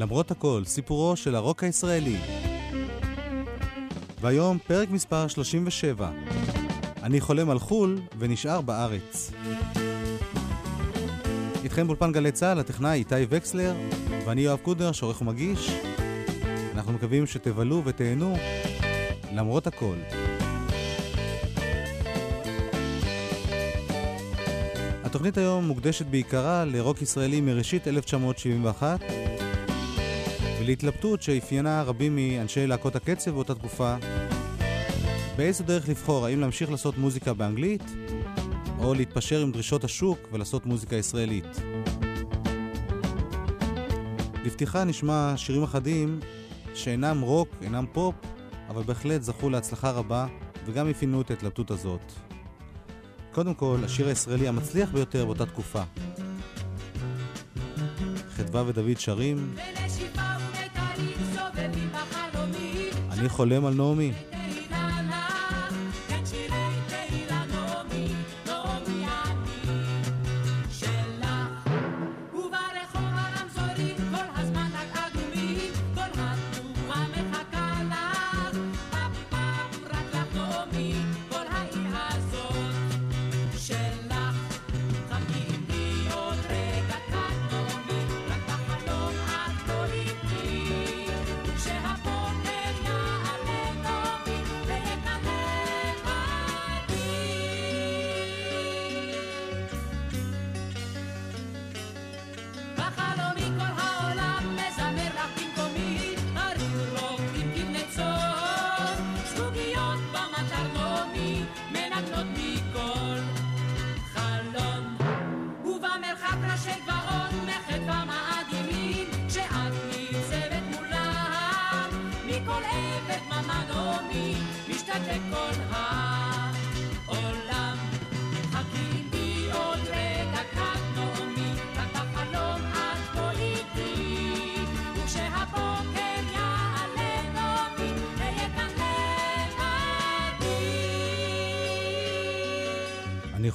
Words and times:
למרות 0.00 0.30
הכל, 0.30 0.62
סיפורו 0.64 1.16
של 1.16 1.34
הרוק 1.34 1.64
הישראלי. 1.64 2.16
והיום 4.20 4.58
פרק 4.66 4.90
מספר 4.90 5.28
37. 5.28 6.10
אני 7.02 7.20
חולם 7.20 7.50
על 7.50 7.58
חו"ל 7.58 8.00
ונשאר 8.18 8.60
בארץ. 8.60 9.32
איתכם 11.64 11.86
באולפן 11.86 12.12
גלי 12.12 12.32
צה"ל, 12.32 12.60
הטכנאי 12.60 12.98
איתי 12.98 13.14
וקסלר, 13.28 13.74
ואני 14.26 14.40
יואב 14.40 14.58
קודר, 14.62 14.92
שעורך 14.92 15.22
ומגיש. 15.22 15.70
אנחנו 16.74 16.92
מקווים 16.92 17.26
שתבלו 17.26 17.82
ותהנו 17.84 18.36
למרות 19.32 19.66
הכל. 19.66 19.96
התוכנית 25.04 25.38
היום 25.38 25.64
מוקדשת 25.64 26.06
בעיקרה 26.06 26.64
לרוק 26.64 27.02
ישראלי 27.02 27.40
מראשית 27.40 27.88
1971 27.88 29.00
ולהתלבטות 30.70 31.22
שאפיינה 31.22 31.82
רבים 31.82 32.16
מאנשי 32.16 32.66
להקות 32.66 32.96
הקצב 32.96 33.30
באותה 33.30 33.54
תקופה 33.54 33.96
באיזה 35.36 35.64
דרך 35.64 35.88
לבחור, 35.88 36.26
האם 36.26 36.40
להמשיך 36.40 36.70
לעשות 36.70 36.98
מוזיקה 36.98 37.34
באנגלית 37.34 37.82
או 38.78 38.94
להתפשר 38.94 39.40
עם 39.40 39.52
דרישות 39.52 39.84
השוק 39.84 40.18
ולעשות 40.32 40.66
מוזיקה 40.66 40.96
ישראלית. 40.96 41.46
לפתיחה 44.44 44.84
נשמע 44.84 45.32
שירים 45.36 45.62
אחדים 45.62 46.20
שאינם 46.74 47.20
רוק, 47.20 47.48
אינם 47.62 47.84
פופ, 47.92 48.14
אבל 48.68 48.82
בהחלט 48.82 49.22
זכו 49.22 49.50
להצלחה 49.50 49.90
רבה 49.90 50.26
וגם 50.66 50.88
אפיינו 50.88 51.20
את 51.20 51.30
ההתלבטות 51.30 51.70
הזאת. 51.70 52.12
קודם 53.32 53.54
כל, 53.54 53.76
השיר 53.84 54.08
הישראלי 54.08 54.48
המצליח 54.48 54.90
ביותר 54.90 55.24
באותה 55.24 55.46
תקופה. 55.46 55.82
חדווה 58.30 58.62
ודוד 58.66 58.98
שרים 59.00 59.54
אני 63.20 63.28
חולם 63.28 63.64
על 63.64 63.74
נעמי 63.74 64.12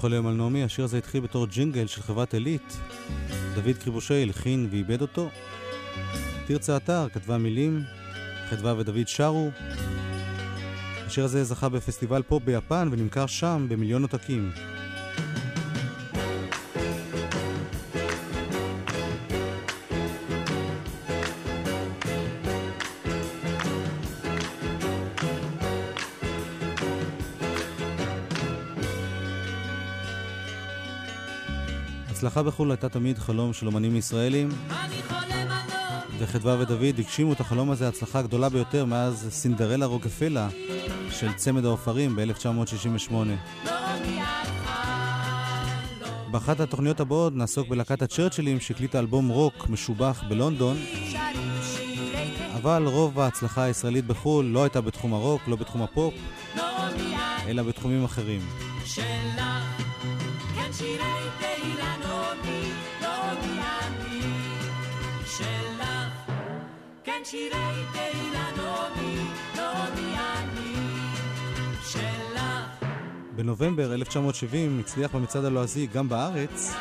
אני 0.05 0.11
חולם 0.11 0.27
על 0.27 0.33
נעמי, 0.33 0.63
השיר 0.63 0.85
הזה 0.85 0.97
התחיל 0.97 1.21
בתור 1.21 1.47
ג'ינגל 1.47 1.87
של 1.87 2.01
חברת 2.01 2.33
עילית. 2.33 2.77
דוד 3.55 3.77
קריבושי 3.83 4.23
הלחין 4.23 4.67
ועיבד 4.71 5.01
אותו. 5.01 5.29
תרצה 6.47 6.77
אתר 6.77 7.07
כתבה 7.13 7.37
מילים, 7.37 7.83
חדווה 8.49 8.73
ודוד 8.77 9.07
שרו. 9.07 9.51
השיר 11.05 11.23
הזה 11.23 11.43
זכה 11.43 11.69
בפסטיבל 11.69 12.21
פופ 12.21 12.43
ביפן 12.43 12.89
ונמכר 12.91 13.25
שם 13.25 13.65
במיליון 13.69 14.01
עותקים. 14.01 14.51
הצלחה 32.25 32.43
בחו"ל 32.43 32.71
הייתה 32.71 32.89
תמיד 32.89 33.17
חלום 33.17 33.53
של 33.53 33.67
אומנים 33.67 33.95
ישראלים. 33.95 34.49
וחדווה 36.19 36.55
ודוד 36.59 36.99
הגשימו 36.99 37.33
את 37.33 37.39
החלום 37.39 37.71
הזה 37.71 37.87
הצלחה 37.87 38.21
גדולה 38.21 38.49
ביותר 38.49 38.85
מאז 38.85 39.27
סינדרלה 39.29 39.85
רוקפלה 39.85 40.49
של 41.09 41.33
צמד 41.33 41.65
העופרים 41.65 42.15
ב-1968. 42.15 43.13
באחת 46.31 46.59
התוכניות 46.59 46.99
הבאות 46.99 47.35
נעסוק 47.35 47.67
בלהקת 47.67 48.01
הצ'רצ'ילים 48.01 48.59
שהקליטה 48.59 48.99
אלבום 48.99 49.27
רוק 49.27 49.69
משובח 49.69 50.23
בלונדון 50.29 50.77
אבל 52.55 52.83
רוב 52.87 53.19
ההצלחה 53.19 53.63
הישראלית 53.63 54.05
בחו"ל 54.07 54.45
לא 54.45 54.63
הייתה 54.63 54.81
בתחום 54.81 55.13
הרוק, 55.13 55.41
לא 55.47 55.55
בתחום 55.55 55.81
הפופ 55.81 56.13
אלא 57.47 57.63
בתחומים 57.63 58.03
אחרים. 58.03 58.41
שלך, 58.85 59.44
שירי 67.25 67.83
תהילה 67.93 68.51
נעמי, 68.57 69.17
נעמי 69.55 70.15
אני 70.17 70.75
שלך. 71.91 72.41
בנובמבר 73.35 73.93
1970 73.93 74.79
הצליח 74.79 75.15
במצעד 75.15 75.45
הלועזי 75.45 75.87
גם 75.87 76.09
בארץ 76.09 76.73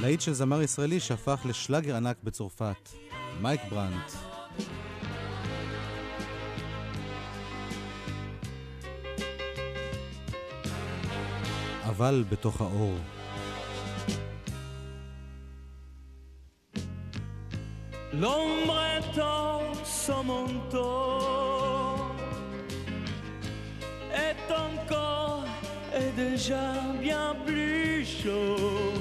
להיט 0.00 0.20
של 0.20 0.32
זמר 0.32 0.62
ישראלי 0.62 1.00
שהפך 1.00 1.40
לשלאגר 1.44 1.96
ענק 1.96 2.16
בצרפת, 2.24 2.88
מייק 3.42 3.60
ברנט. 3.70 4.12
אבל 11.84 12.24
בתוך 12.30 12.60
האור. 12.60 13.13
L'ombre 18.20 18.80
est 18.96 19.20
son 19.84 20.22
manteau 20.24 21.34
est 24.12 24.52
encore 24.52 25.44
et 25.92 26.10
déjà 26.16 26.74
bien 27.00 27.34
plus 27.44 28.04
chaud 28.04 28.92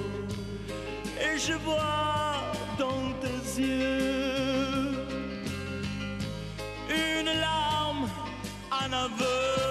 et 1.20 1.38
je 1.38 1.54
vois 1.54 2.42
dans 2.80 3.12
tes 3.22 3.62
yeux 3.62 4.94
une 6.90 7.40
larme, 7.40 8.10
un 8.72 8.94
aveu. 8.94 9.63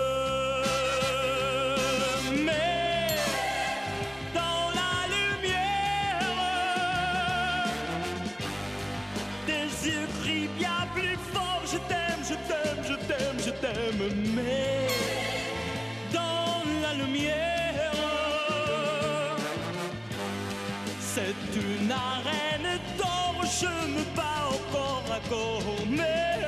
je 23.63 23.73
me 23.95 24.03
bats 24.17 24.49
au 24.51 24.61
corps 24.73 25.05
à 25.19 25.21
corps, 25.29 25.77
mais 25.89 26.41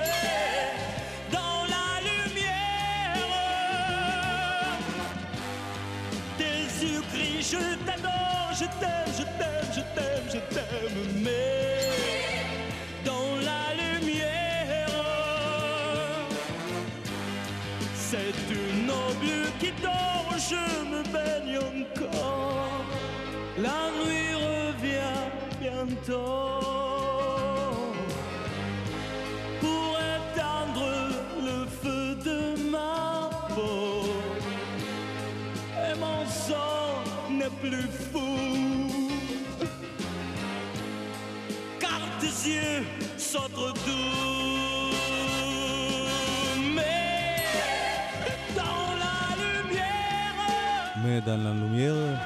dans 1.30 1.60
la 1.74 1.88
lumière 2.08 3.30
des 6.38 6.86
yeux 6.86 7.02
crient 7.12 7.42
Je 7.52 7.62
t'adore, 7.86 8.50
je 8.60 8.66
t'aime, 8.80 9.12
je 9.18 9.24
t'aime, 9.38 9.70
je 9.76 9.82
t'aime, 9.94 10.26
je 10.34 10.40
t'aime, 10.54 10.98
mais 11.22 11.88
dans 13.04 13.30
la 13.48 13.62
lumière, 13.80 14.90
c'est 17.94 18.38
une 18.60 18.86
noble 18.86 19.34
qui 19.60 19.70
dort, 19.82 20.30
je 20.50 20.64
me 20.90 21.00
baigne 21.14 21.58
encore. 21.58 22.84
La 23.58 23.80
nuit 23.98 24.34
revient 24.34 25.22
bientôt. 25.60 26.43
Plus 37.62 37.88
fou. 38.10 38.90
Car 41.82 42.02
tes 42.20 42.34
yeux 42.50 42.82
s'entredoux. 43.18 43.74
Mais 46.76 47.08
dans 48.58 48.86
la 49.02 49.18
lumière. 49.42 50.36
Mais 51.02 51.20
dans 51.28 51.40
la 51.46 51.52
lumière. 51.62 52.18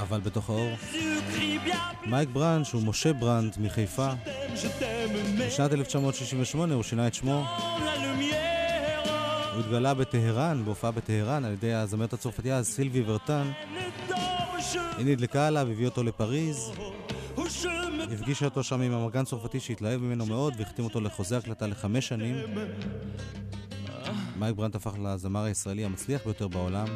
אבל 0.00 0.20
בתוך 0.20 0.50
האור. 0.50 0.70
מייק 2.06 2.28
ברנד, 2.28 2.64
שהוא 2.64 2.82
משה 2.82 3.12
ברנד 3.12 3.56
מחיפה. 3.60 4.08
בשנת 5.38 5.72
1968 5.72 6.74
הוא 6.74 6.82
שינה 6.82 7.06
את 7.06 7.14
שמו. 7.14 7.44
הוא 9.54 9.60
התגלה 9.60 9.94
בטהרן, 9.94 10.62
בהופעה 10.64 10.90
בטהרן, 10.90 11.44
על 11.44 11.52
ידי 11.52 11.72
הזמרת 11.72 12.12
הצרפתייה 12.12 12.62
סילבי 12.62 13.02
ורטן. 13.06 13.50
היא 14.96 15.06
נדלקה 15.06 15.46
עליו, 15.46 15.68
הביאה 15.70 15.88
אותו 15.88 16.02
לפריז, 16.02 16.72
הפגישה 18.12 18.44
אותו 18.44 18.62
שם 18.62 18.80
עם 18.80 18.92
אמרגן 18.92 19.24
צרפתי 19.24 19.60
שהתלהב 19.60 20.00
ממנו 20.00 20.26
מאוד 20.26 20.54
והחתים 20.58 20.84
אותו 20.84 21.00
לחוזה 21.00 21.38
הקלטה 21.38 21.66
לחמש 21.66 22.08
שנים. 22.08 22.36
מייק 24.38 24.56
ברנט 24.56 24.74
הפך 24.74 24.94
לזמר 25.02 25.44
הישראלי 25.44 25.84
המצליח 25.84 26.24
ביותר 26.24 26.48
בעולם. 26.48 26.86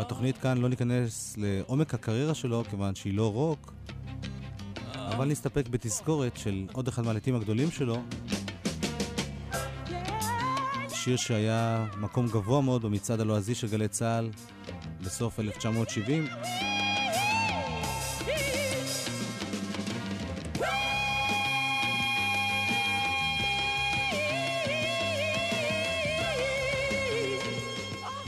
בתוכנית 0.00 0.38
כאן 0.38 0.58
לא 0.58 0.68
ניכנס 0.68 1.34
לעומק 1.38 1.94
הקריירה 1.94 2.34
שלו, 2.34 2.64
כיוון 2.70 2.94
שהיא 2.94 3.14
לא 3.14 3.32
רוק, 3.32 3.72
אבל 4.94 5.28
נסתפק 5.28 5.68
בתזכורת 5.68 6.36
של 6.36 6.66
עוד 6.72 6.88
אחד 6.88 7.04
מהלעיתים 7.04 7.34
הגדולים 7.34 7.70
שלו, 7.70 7.96
שיר 11.04 11.16
שהיה 11.16 11.86
מקום 12.00 12.26
גבוה 12.28 12.60
מאוד 12.60 12.82
במצעד 12.82 13.20
הלועזי 13.20 13.54
של 13.54 13.68
גלי 13.68 13.88
צה"ל 13.88 14.30
בסוף 15.04 15.40
1970. 15.40 16.26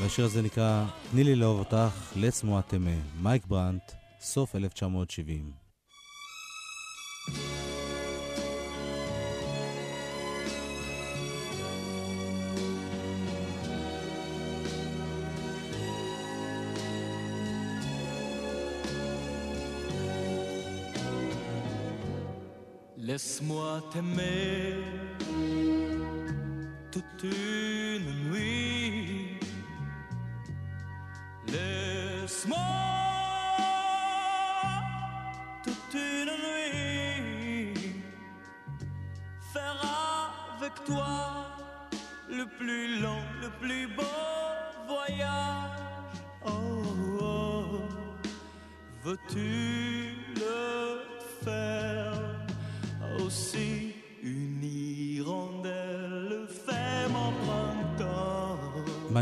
והשיר 0.00 0.24
הזה 0.24 0.42
נקרא 0.42 0.84
"תני 1.10 1.24
לי 1.24 1.34
לאהוב 1.36 1.58
אותך, 1.58 2.12
לעצמו 2.16 2.58
הטמא", 2.58 2.94
מייק 3.22 3.46
ברנט, 3.46 3.92
סוף 4.20 4.56
1970. 4.56 5.50
Laisse-moi 23.14 23.80
t'aimer 23.92 24.74
toute 26.90 27.22
une 27.22 28.28
nuit. 28.28 29.38
Laisse-moi 31.46 32.58
toute 35.62 35.94
une 35.94 36.32
nuit 36.42 37.74
faire 39.52 39.80
avec 40.58 40.74
toi 40.84 41.54
le 42.28 42.46
plus 42.58 43.00
long, 43.00 43.22
le 43.40 43.50
plus 43.60 43.86
beau 43.94 44.02
voyage. 44.88 45.70
Oh, 46.44 46.82
oh. 47.20 47.78
veux-tu 49.04 50.13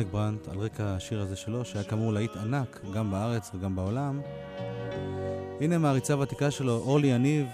מייק 0.03 0.13
ברנט, 0.13 0.49
על 0.49 0.59
רקע 0.59 0.85
השיר 0.85 1.21
הזה 1.21 1.37
שלו, 1.37 1.65
שהיה 1.65 1.85
כאמור 1.85 2.13
להיט 2.13 2.37
ענק, 2.37 2.81
גם 2.95 3.11
בארץ 3.11 3.51
וגם 3.55 3.77
בעולם. 3.77 4.21
הנה 5.61 5.79
מעריצה 5.79 6.19
ותיקה 6.19 6.51
שלו, 6.51 6.73
אורלי 6.73 7.09
יניב, 7.09 7.47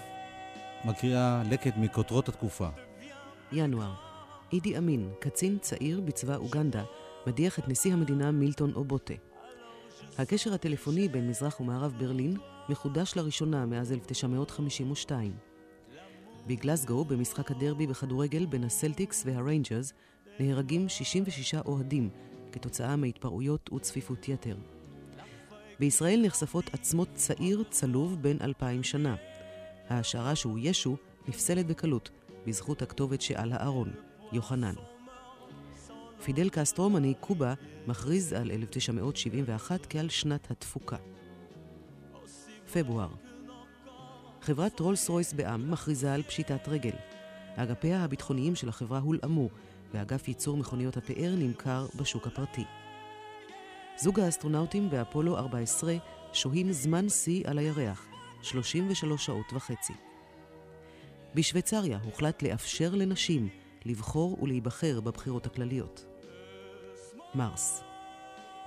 מקריאה 0.85 1.43
לקט 1.51 1.73
מכותרות 1.77 2.29
התקופה. 2.29 2.67
ינואר, 3.51 3.93
אידי 4.53 4.77
אמין, 4.77 5.09
קצין 5.19 5.57
צעיר 5.61 6.01
בצבא 6.01 6.35
אוגנדה, 6.35 6.83
מדיח 7.27 7.59
את 7.59 7.67
נשיא 7.67 7.93
המדינה 7.93 8.31
מילטון 8.31 8.73
אובוטה. 8.75 9.13
הקשר 10.17 10.53
הטלפוני 10.53 11.07
בין 11.07 11.29
מזרח 11.29 11.59
ומערב 11.59 11.93
ברלין 11.99 12.37
מחודש 12.69 13.13
לראשונה 13.15 13.65
מאז 13.65 13.91
1952. 13.91 15.31
בגלסגו, 16.47 17.05
במשחק 17.05 17.51
הדרבי 17.51 17.87
בכדורגל 17.87 18.45
בין 18.45 18.63
הסלטיקס 18.63 19.23
והריינג'רס, 19.25 19.93
נהרגים 20.39 20.89
66 20.89 21.55
אוהדים 21.55 22.09
כתוצאה 22.51 22.95
מהתפרעויות 22.95 23.73
וצפיפות 23.73 24.29
יתר. 24.29 24.57
בישראל 25.79 26.21
נחשפות 26.25 26.73
עצמות 26.73 27.09
צעיר 27.13 27.63
צלוב 27.69 28.21
בן 28.21 28.37
אלפיים 28.41 28.83
שנה. 28.83 29.15
ההשערה 29.89 30.35
שהוא 30.35 30.59
ישו 30.61 30.97
נפסלת 31.27 31.67
בקלות 31.67 32.09
בזכות 32.47 32.81
הכתובת 32.81 33.21
שעל 33.21 33.51
הארון, 33.51 33.91
יוחנן. 34.31 34.75
פידל 36.23 36.49
קסטרו, 36.49 36.89
מנהיג 36.89 37.17
קובה, 37.19 37.53
מכריז 37.87 38.33
על 38.33 38.51
1971 38.51 39.85
כעל 39.89 40.09
שנת 40.09 40.51
התפוקה. 40.51 40.97
פברואר 42.73 43.09
חברת 44.41 44.79
רולס 44.79 45.09
רויס 45.09 45.33
בע"מ 45.33 45.71
מכריזה 45.71 46.13
על 46.13 46.23
פשיטת 46.23 46.67
רגל. 46.67 46.95
אגפיה 47.55 48.03
הביטחוניים 48.03 48.55
של 48.55 48.69
החברה 48.69 48.99
הולאמו, 48.99 49.49
ואגף 49.93 50.27
ייצור 50.27 50.57
מכוניות 50.57 50.97
הפאר 50.97 51.35
נמכר 51.37 51.87
בשוק 51.95 52.27
הפרטי. 52.27 52.63
זוג 53.97 54.19
האסטרונאוטים 54.19 54.89
באפולו 54.89 55.37
14 55.37 55.93
שוהים 56.33 56.71
זמן 56.71 57.09
שיא 57.09 57.43
על 57.47 57.57
הירח, 57.57 58.07
33 58.41 59.25
שעות 59.25 59.53
וחצי. 59.53 59.93
בשוויצריה 61.35 61.99
הוחלט 62.03 62.43
לאפשר 62.43 62.95
לנשים 62.95 63.49
לבחור 63.85 64.43
ולהיבחר 64.43 64.99
בבחירות 65.01 65.45
הכלליות. 65.45 66.05
מרס 67.35 67.83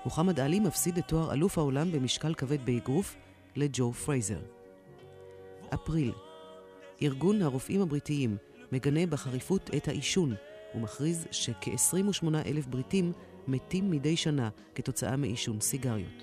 מוחמד 0.04 0.40
עלי 0.40 0.60
מפסיד 0.60 0.98
את 0.98 1.08
תואר 1.08 1.32
אלוף 1.32 1.58
העולם 1.58 1.92
במשקל 1.92 2.34
כבד 2.34 2.66
באגרוף 2.66 3.16
לג'ו 3.56 3.92
פרייזר. 3.92 4.40
אפריל. 5.74 6.12
ארגון 7.02 7.42
הרופאים 7.42 7.82
הבריטיים 7.82 8.36
מגנה 8.72 9.06
בחריפות 9.06 9.70
את 9.76 9.88
העישון 9.88 10.34
ומכריז 10.74 11.26
שכ-28 11.30 12.26
אלף 12.46 12.66
בריטים 12.66 13.12
מתים 13.48 13.90
מדי 13.90 14.16
שנה 14.16 14.48
כתוצאה 14.74 15.16
מעישון 15.16 15.60
סיגריות. 15.60 16.22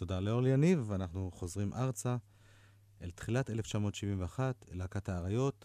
ותודה 0.00 0.20
לאורלי 0.20 0.50
יניב, 0.50 0.84
ואנחנו 0.86 1.30
חוזרים 1.34 1.72
ארצה 1.74 2.16
אל 3.02 3.10
תחילת 3.10 3.50
1971, 3.50 4.64
להקת 4.72 5.08
האריות, 5.08 5.64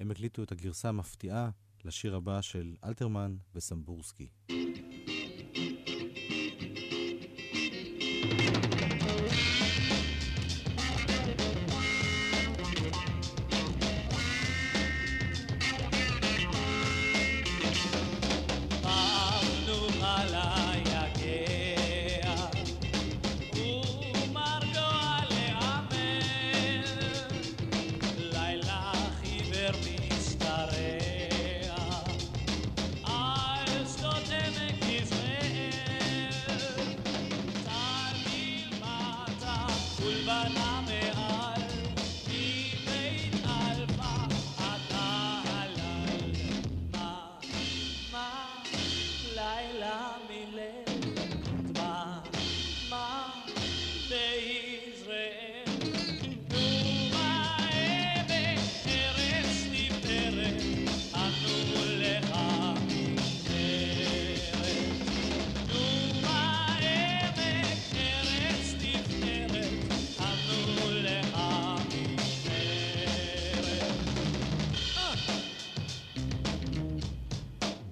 הם 0.00 0.10
הקליטו 0.10 0.42
את 0.42 0.52
הגרסה 0.52 0.88
המפתיעה 0.88 1.50
לשיר 1.84 2.16
הבא 2.16 2.40
של 2.40 2.76
אלתרמן 2.84 3.36
וסמבורסקי. 3.54 4.28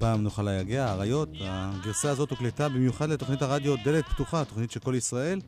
פעם 0.05 0.23
נוכל 0.23 0.43
להגיע, 0.43 0.85
האריות. 0.85 1.29
הגרסה 1.41 2.11
הזאת 2.11 2.31
הוקלטה 2.31 2.69
במיוחד 2.69 3.11
לתוכנית 3.11 3.43
הרדיו 3.43 3.75
דלת 3.85 4.05
פתוחה, 4.09 4.45
תוכנית 4.45 4.71
של 4.71 4.81
כל 4.81 4.95
ישראל. 4.95 5.41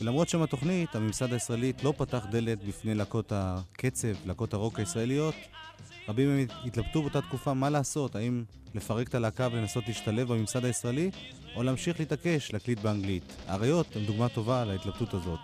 ולמרות 0.00 0.28
שם 0.28 0.42
התוכנית, 0.42 0.94
הממסד 0.96 1.32
הישראלית 1.32 1.84
לא 1.84 1.94
פתח 1.96 2.26
דלת 2.30 2.64
בפני 2.64 2.94
להקות 2.94 3.32
הקצב, 3.34 4.08
להקות 4.26 4.54
הרוק 4.54 4.78
הישראליות. 4.78 5.34
רבים 6.08 6.28
מהם 6.28 6.46
התלבטו 6.64 7.02
באותה 7.02 7.20
תקופה 7.20 7.54
מה 7.54 7.70
לעשות, 7.70 8.16
האם 8.16 8.44
לפרק 8.74 9.08
את 9.08 9.14
הלהקה 9.14 9.48
ולנסות 9.52 9.84
להשתלב 9.88 10.32
בממסד 10.32 10.64
הישראלי, 10.64 11.10
או 11.56 11.62
להמשיך 11.62 12.00
להתעקש 12.00 12.52
להקליט 12.52 12.78
באנגלית. 12.78 13.32
האריות 13.46 13.96
הם 13.96 14.04
דוגמה 14.04 14.28
טובה 14.28 14.64
להתלבטות 14.64 15.14
הזאת. 15.14 15.40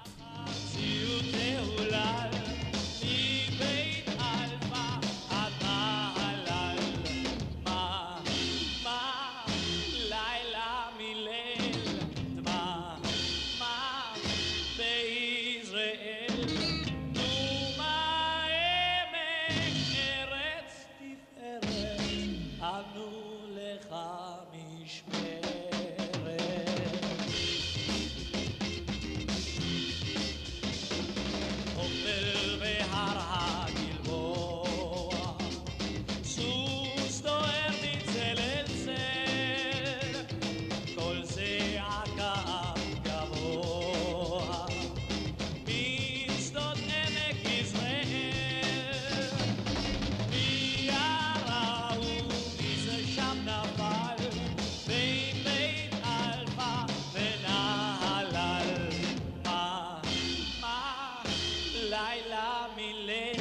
Laila, 61.93 62.71
mi 62.75 62.89
ley. 63.07 63.32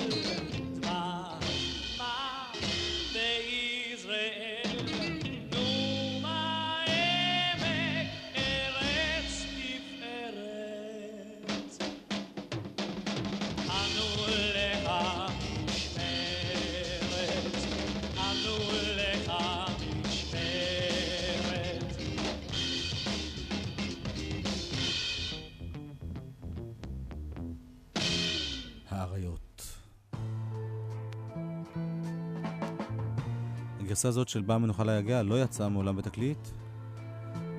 הגרסה 34.02 34.10
הזאת 34.10 34.28
של 34.28 34.42
בא 34.42 34.58
מנוחה 34.58 34.84
ליגע 34.84 35.24
לא 35.24 35.42
יצאה 35.42 35.70
מעולם 35.70 35.96
בתקליט, 35.96 36.48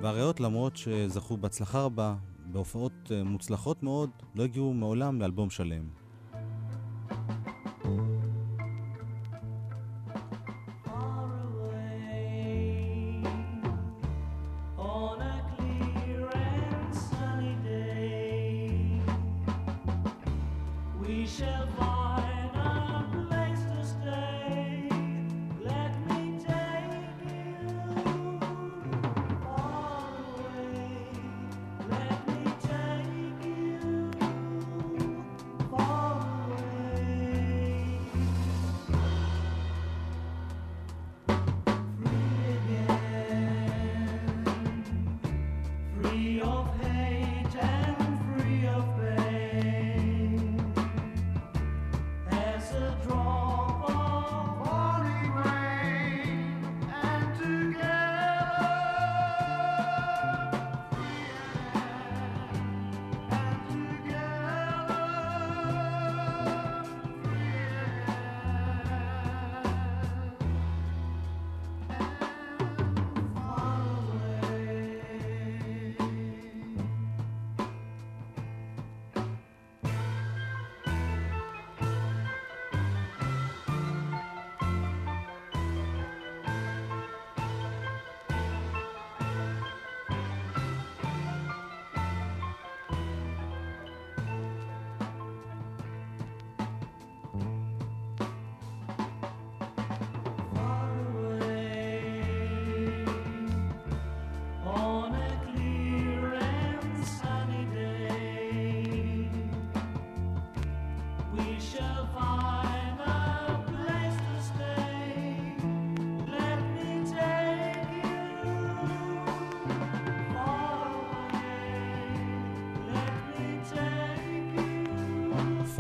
והריאות 0.03 0.41
למרות 0.41 0.77
שזכו 0.77 1.37
בהצלחה 1.37 1.83
רבה, 1.83 2.15
בהופעות 2.47 2.93
אה, 3.11 3.25
מוצלחות 3.25 3.83
מאוד, 3.83 4.11
לא 4.35 4.43
הגיעו 4.43 4.75
מעולם 4.75 5.21
לאלבום 5.21 5.51
שלם. 5.51 6.02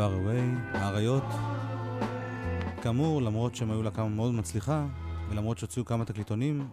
Far 0.02 0.12
away, 0.12 0.76
האריות. 0.76 1.24
כאמור, 2.82 3.22
למרות 3.22 3.54
שהם 3.54 3.70
היו 3.70 3.82
להקה 3.82 4.04
מאוד 4.04 4.34
מצליחה, 4.34 4.86
ולמרות 5.28 5.58
שהוציאו 5.58 5.84
כמה 5.84 6.04
תקליטונים 6.04 6.68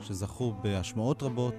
שזכו 0.00 0.54
בהשמעות 0.62 1.22
רבות, 1.22 1.54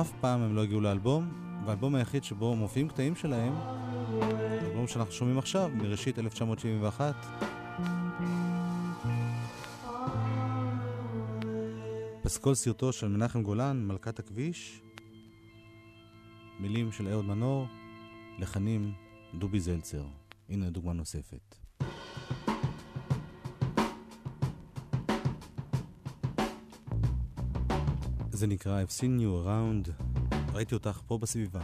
אף 0.00 0.12
פעם 0.20 0.42
הם 0.42 0.56
לא 0.56 0.62
הגיעו 0.62 0.80
לאלבום, 0.80 1.28
והאלבום 1.64 1.94
היחיד 1.94 2.24
שבו 2.24 2.56
מופיעים 2.56 2.88
קטעים 2.88 3.16
שלהם, 3.16 3.52
האלבום 4.62 4.88
שאנחנו 4.88 5.12
שומעים 5.12 5.38
עכשיו, 5.38 5.70
מראשית 5.74 6.18
1971, 6.18 7.14
פסקול 12.22 12.54
סרטו 12.54 12.92
של 12.92 13.08
מנחם 13.08 13.42
גולן, 13.42 13.86
מלכת 13.86 14.18
הכביש, 14.18 14.82
מילים 16.60 16.92
של 16.92 17.08
אהוד 17.08 17.24
מנור, 17.24 17.66
לחנים 18.38 19.05
דובי 19.38 19.60
זלצר. 19.60 20.04
הנה 20.48 20.70
דוגמה 20.70 20.92
נוספת. 20.92 21.54
זה 28.32 28.46
נקרא 28.46 28.84
I've 28.84 28.90
seen 28.90 29.20
you 29.20 29.46
around, 29.46 30.04
ראיתי 30.52 30.74
אותך 30.74 31.00
פה 31.06 31.18
בסביבה. 31.18 31.60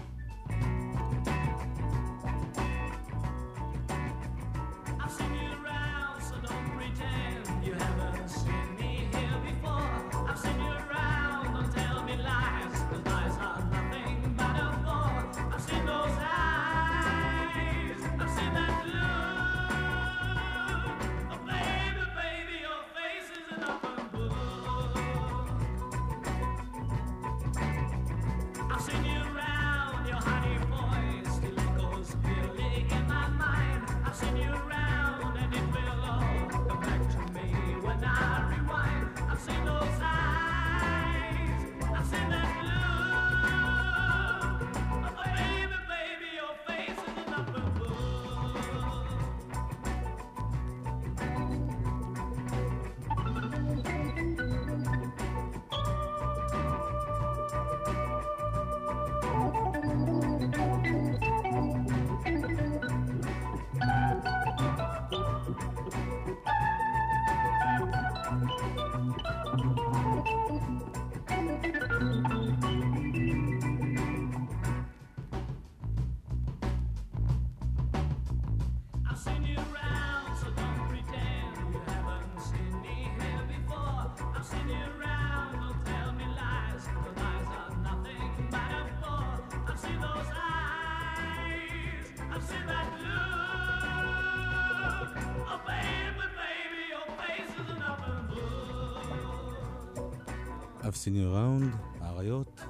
You 101.03 101.35
around, 101.35 101.77
האריות. 102.01 102.61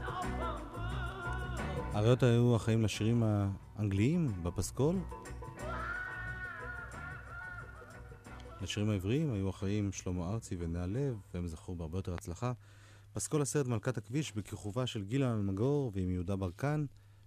האריות 1.93 2.23
היו 2.23 2.57
אחראים 2.57 2.83
לשירים 2.83 3.23
האנגליים 3.23 4.29
בפסקול. 4.43 4.97
לשירים 8.61 8.91
העבריים 8.91 9.33
היו 9.33 9.51
אחראים 9.51 9.93
שלמה 9.93 10.29
ארצי 10.29 10.57
ונאה 10.59 10.87
לב, 10.87 11.17
והם 11.35 11.47
זכו 11.47 11.75
בהרבה 11.75 11.99
יותר 11.99 12.15
הצלחה. 12.15 12.53
פסקול 13.13 13.43
הסרט 13.43 13.67
מלכת 13.67 13.97
הכביש 13.97 14.33
בכיכובה 14.33 14.87
של 14.87 15.05
גילה 15.05 15.33
אלמגור 15.33 15.93
ועם 15.95 16.11
יהודה 16.11 16.37
ברקן 16.37 16.85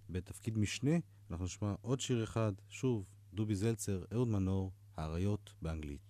בתפקיד 0.09 0.57
משנה. 0.57 0.95
אנחנו 1.31 1.45
נשמע 1.45 1.75
עוד 1.81 1.99
שיר 1.99 2.23
אחד, 2.23 2.53
שוב, 2.69 3.05
דובי 3.33 3.55
זלצר, 3.55 4.03
אהוד 4.13 4.27
מנור, 4.27 4.71
האריות 4.97 5.53
באנגלית. 5.61 6.04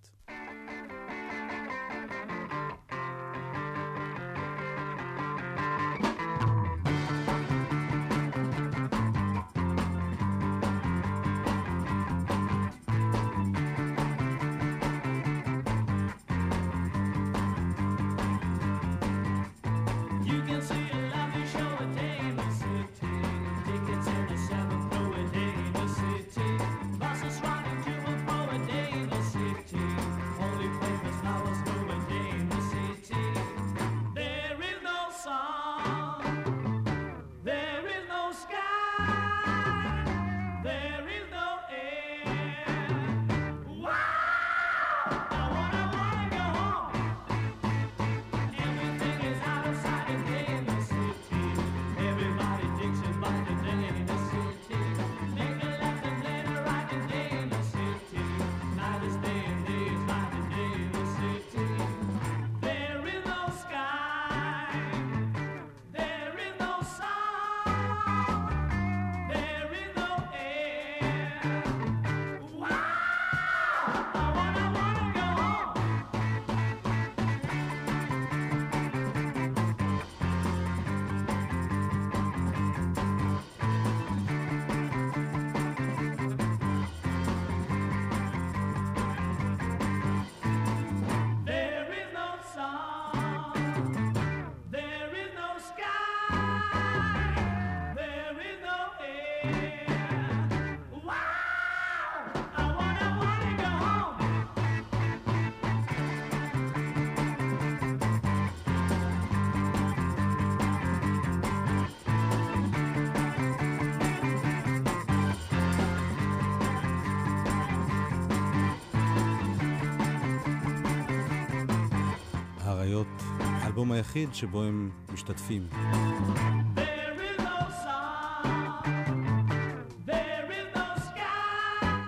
האלבום 123.76 123.92
היחיד 123.92 124.34
שבו 124.34 124.64
הם 124.64 124.92
משתתפים. 125.14 125.68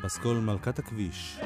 פסקול 0.03 0.39
מלכת 0.39 0.79
הכביש. 0.79 1.39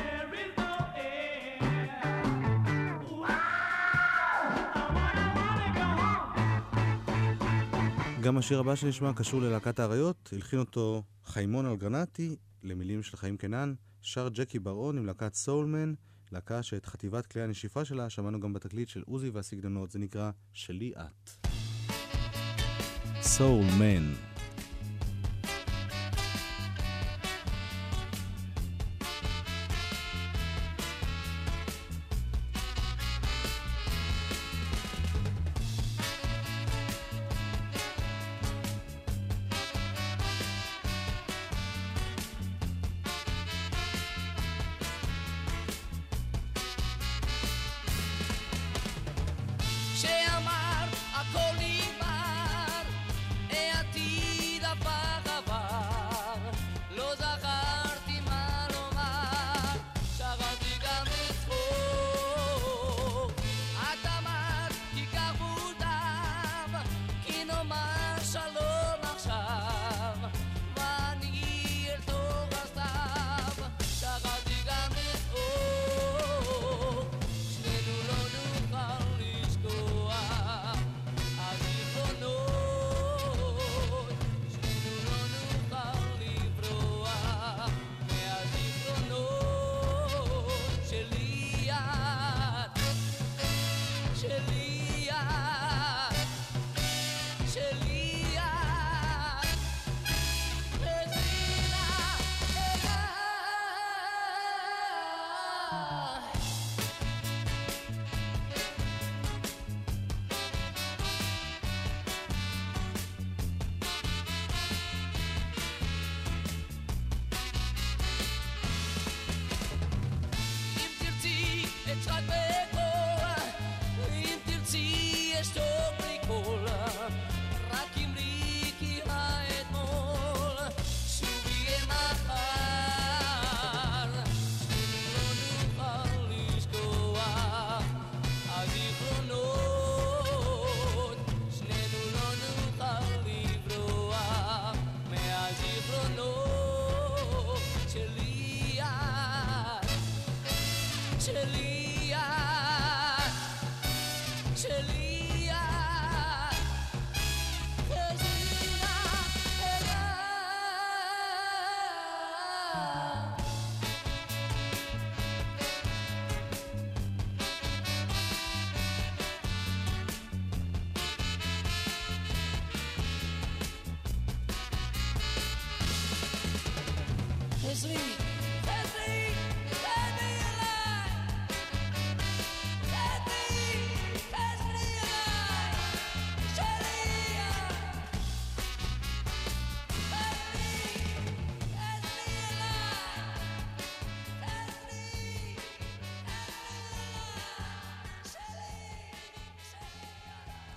גם 8.21 8.37
השיר 8.37 8.59
הבא 8.59 8.75
שנשמע 8.75 9.13
קשור 9.13 9.41
ללהקת 9.41 9.79
האריות, 9.79 10.29
הלחין 10.33 10.59
אותו 10.59 11.03
חיימון 11.25 11.65
אלגרנטי, 11.65 12.35
למילים 12.63 13.03
של 13.03 13.17
חיים 13.17 13.37
קנן, 13.37 13.73
שר 14.01 14.29
ג'קי 14.29 14.59
בר-און 14.59 14.97
עם 14.97 15.05
להקת 15.05 15.33
סולמן, 15.33 15.93
להקה 16.31 16.63
שאת 16.63 16.85
חטיבת 16.85 17.25
כלי 17.25 17.41
הנשיפה 17.41 17.85
שלה 17.85 18.09
שמענו 18.09 18.39
גם 18.39 18.53
בתקליט 18.53 18.89
של 18.89 19.03
עוזי 19.05 19.29
והסגנונות, 19.29 19.91
זה 19.91 19.99
נקרא 19.99 20.31
שלי 20.53 20.93
את. 20.97 21.47
סולמן 23.21 24.30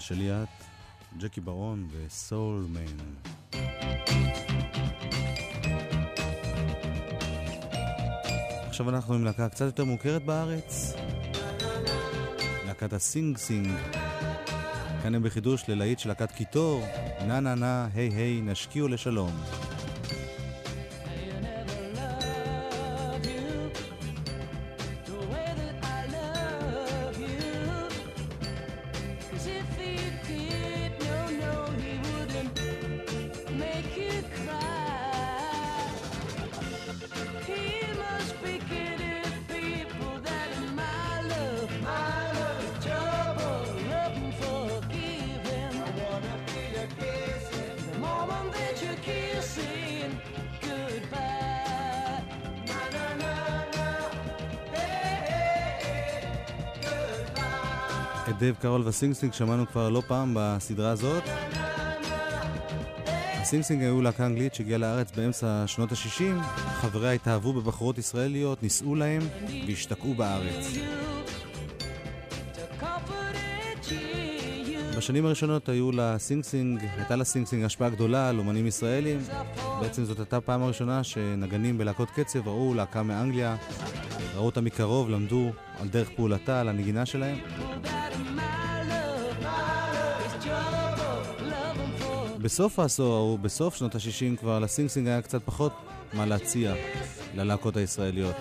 שלי 0.07 0.31
את, 0.33 0.65
ג'קי 1.19 1.41
ברון 1.41 1.89
וסולמן. 1.91 2.97
עכשיו 8.67 8.89
אנחנו 8.89 9.15
עם 9.15 9.25
להקה 9.25 9.49
קצת 9.49 9.65
יותר 9.65 9.85
מוכרת 9.85 10.25
בארץ, 10.25 10.95
להקת 12.67 12.93
הסינג 12.93 13.37
סינג. 13.37 13.69
כאן 15.03 15.15
הם 15.15 15.23
בחידוש 15.23 15.69
ללהיט 15.69 15.99
של 15.99 16.09
להקת 16.09 16.33
קיטור, 16.33 16.87
נה 17.27 17.41
נה 17.41 17.55
נה, 17.55 17.89
היי 17.95 18.09
היי, 18.09 18.41
נשקיעו 18.41 18.89
לשלום. 18.89 19.64
והסינגסינג 58.85 59.33
שמענו 59.33 59.67
כבר 59.67 59.91
לא 59.91 60.03
פעם 60.07 60.37
בסדרה 60.39 60.91
הזאת. 60.91 61.23
הסינגסינג 63.41 63.83
היו 63.83 64.03
להקה 64.03 64.27
אנגלית 64.27 64.55
שהגיעה 64.55 64.79
לארץ 64.79 65.11
באמצע 65.17 65.65
שנות 65.67 65.93
ה-60, 65.93 66.43
חבריה 66.81 67.13
התאהבו 67.13 67.53
בבחורות 67.53 67.99
ישראליות, 67.99 68.63
נישאו 68.63 68.95
להם 68.95 69.23
והשתקעו 69.67 70.15
בארץ. 70.15 70.67
בשנים 74.97 75.27
הראשונות 75.27 75.69
היו 75.69 75.93
לסינגסינג, 75.93 76.81
הייתה 76.97 77.17
לסינגסינג 77.17 77.65
השפעה 77.65 77.91
גדולה 77.91 78.29
על 78.29 78.39
אומנים 78.39 78.67
ישראלים. 78.67 79.19
בעצם 79.81 80.05
זאת 80.05 80.19
הייתה 80.19 80.37
הפעם 80.37 80.63
הראשונה 80.63 81.05
שנגנים 81.05 81.79
בלהקות 81.79 82.11
קצב 82.11 82.49
ראו 82.49 82.75
להקה 82.75 83.03
מאנגליה, 83.03 83.57
ראו 84.35 84.47
אותה 84.47 84.61
מקרוב, 84.61 85.11
למדו 85.11 85.53
על 85.81 85.89
דרך 85.89 86.11
פעולתה, 86.17 86.61
על 86.61 86.69
הנגינה 86.69 87.07
שלהם. 87.07 87.39
בסוף 92.45 92.79
העשור 92.79 93.15
ההוא, 93.15 93.39
בסוף 93.39 93.75
שנות 93.75 93.95
ה-60 93.95 94.37
כבר, 94.37 94.59
לסינגסינג 94.59 95.09
היה 95.09 95.23
קצת 95.23 95.43
פחות 95.45 95.73
מה 96.13 96.27
להציע. 96.27 96.75
ללהקות 97.35 97.77
הישראליות. 97.77 98.37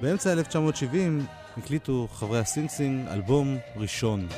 באמצע 0.00 0.32
1970 0.32 1.26
הקליטו 1.56 2.08
חברי 2.12 2.38
הסינג 2.38 2.68
סינג 2.68 3.08
אלבום 3.08 3.56
ראשון. 3.76 4.28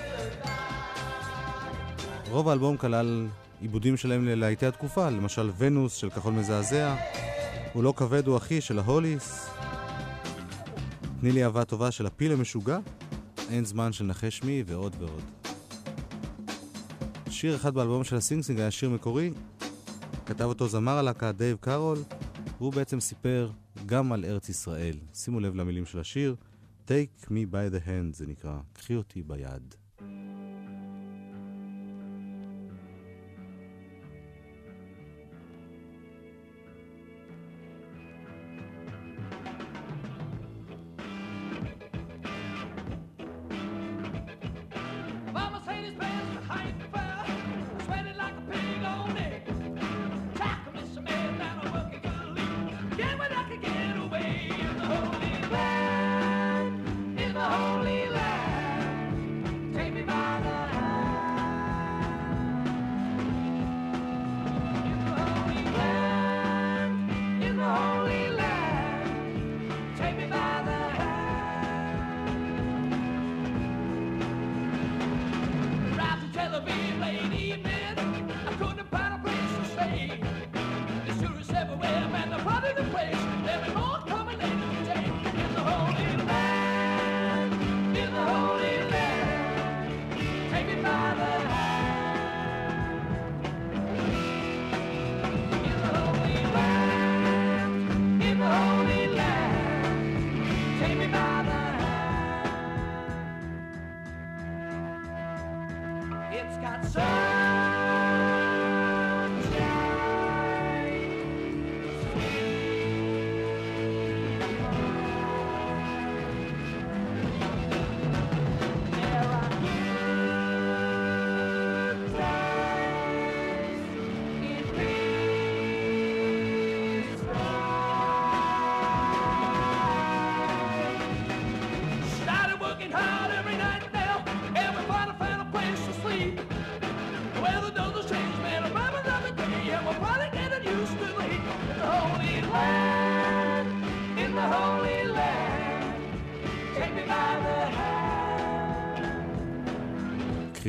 רוב 2.30 2.48
האלבום 2.48 2.76
כלל 2.76 3.28
עיבודים 3.60 3.96
שלהם 3.96 4.24
ללהיטי 4.24 4.66
התקופה, 4.66 5.10
למשל 5.10 5.50
ונוס 5.58 5.94
של 5.94 6.10
כחול 6.10 6.32
מזעזע, 6.32 6.96
הוא 7.72 7.82
לא 7.82 7.94
כבד 7.96 8.26
הוא 8.26 8.36
אחי 8.36 8.60
של 8.60 8.78
ההוליס, 8.78 9.50
תני 11.20 11.32
לי 11.32 11.44
אהבה 11.44 11.64
טובה 11.64 11.90
של 11.90 12.06
הפיל 12.06 12.32
המשוגע, 12.32 12.78
אין 13.50 13.64
זמן 13.64 13.92
של 13.92 14.04
נחש 14.04 14.42
מי 14.42 14.62
ועוד 14.66 14.96
ועוד. 14.98 15.39
שיר 17.40 17.56
אחד 17.56 17.74
באלבום 17.74 18.04
של 18.04 18.16
הסינג 18.16 18.42
סינג 18.42 18.60
היה 18.60 18.70
שיר 18.70 18.90
מקורי, 18.90 19.32
כתב 20.26 20.44
אותו 20.44 20.68
זמר 20.68 20.92
הלהקה 20.92 21.32
דייב 21.32 21.56
קארול, 21.60 21.98
והוא 22.58 22.72
בעצם 22.72 23.00
סיפר 23.00 23.50
גם 23.86 24.12
על 24.12 24.24
ארץ 24.24 24.48
ישראל. 24.48 24.96
שימו 25.14 25.40
לב 25.40 25.54
למילים 25.54 25.86
של 25.86 26.00
השיר, 26.00 26.36
Take 26.86 27.26
me 27.26 27.52
by 27.52 27.74
the 27.74 27.86
hand 27.86 28.16
זה 28.16 28.26
נקרא, 28.26 28.58
קחי 28.72 28.96
אותי 28.96 29.22
ביד. 29.22 29.74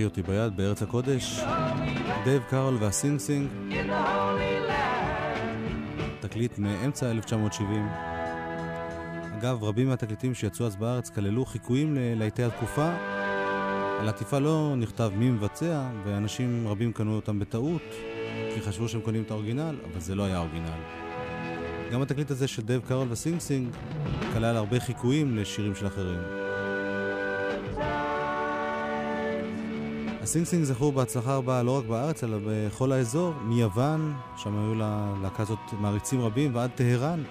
קחי 0.01 0.05
אותי 0.05 0.21
ביד 0.21 0.57
בארץ 0.57 0.81
הקודש, 0.81 1.39
דייב 2.23 2.41
קארל 2.49 2.77
והסינג 2.79 3.19
סינג, 3.19 3.49
תקליט 6.19 6.57
מאמצע 6.57 7.11
1970. 7.11 7.87
אגב, 9.37 9.63
רבים 9.63 9.87
מהתקליטים 9.87 10.33
שיצאו 10.33 10.65
אז 10.65 10.75
בארץ 10.75 11.09
כללו 11.09 11.45
חיקויים 11.45 11.95
ללהיטי 11.95 12.43
התקופה. 12.43 12.91
על 13.99 14.09
עטיפה 14.09 14.39
לא 14.39 14.73
נכתב 14.77 15.11
מי 15.15 15.29
מבצע, 15.29 15.89
ואנשים 16.05 16.67
רבים 16.67 16.93
קנו 16.93 17.15
אותם 17.15 17.39
בטעות, 17.39 17.81
כי 18.53 18.61
חשבו 18.61 18.89
שהם 18.89 19.01
קונים 19.01 19.23
את 19.23 19.31
האורגינל, 19.31 19.75
אבל 19.91 19.99
זה 19.99 20.15
לא 20.15 20.23
היה 20.23 20.37
האורגינל. 20.37 20.81
גם 21.91 22.01
התקליט 22.01 22.31
הזה 22.31 22.47
של 22.47 22.61
דייב 22.61 22.81
קארל 22.87 23.07
וסינג 23.09 23.39
סינג 23.39 23.75
כלל 24.33 24.57
הרבה 24.57 24.79
חיקויים 24.79 25.37
לשירים 25.37 25.75
של 25.75 25.87
אחרים. 25.87 26.40
הסינג 30.21 30.63
זכו 30.63 30.91
בהצלחה 30.91 31.35
רבה 31.35 31.63
לא 31.63 31.77
רק 31.77 31.85
בארץ, 31.85 32.23
אלא 32.23 32.37
בכל 32.47 32.91
האזור, 32.91 33.33
מיוון, 33.33 34.13
שם 34.37 34.57
היו 34.57 34.75
ללהקה 34.75 35.43
הזאת 35.43 35.59
מעריצים 35.79 36.21
רבים, 36.21 36.55
ועד 36.55 36.69
טהרן, 36.75 37.23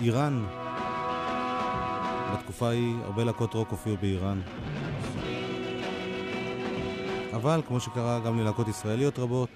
איראן. 0.00 0.44
בתקופה 2.34 2.68
ההיא 2.68 2.96
הרבה 3.04 3.24
להקות 3.24 3.54
רוק 3.54 3.70
הופיעו 3.70 3.96
באיראן. 4.00 4.40
אבל, 7.32 7.62
כמו 7.68 7.80
שקרה 7.80 8.20
גם 8.20 8.38
ללהקות 8.38 8.68
ישראליות 8.68 9.18
רבות, 9.18 9.50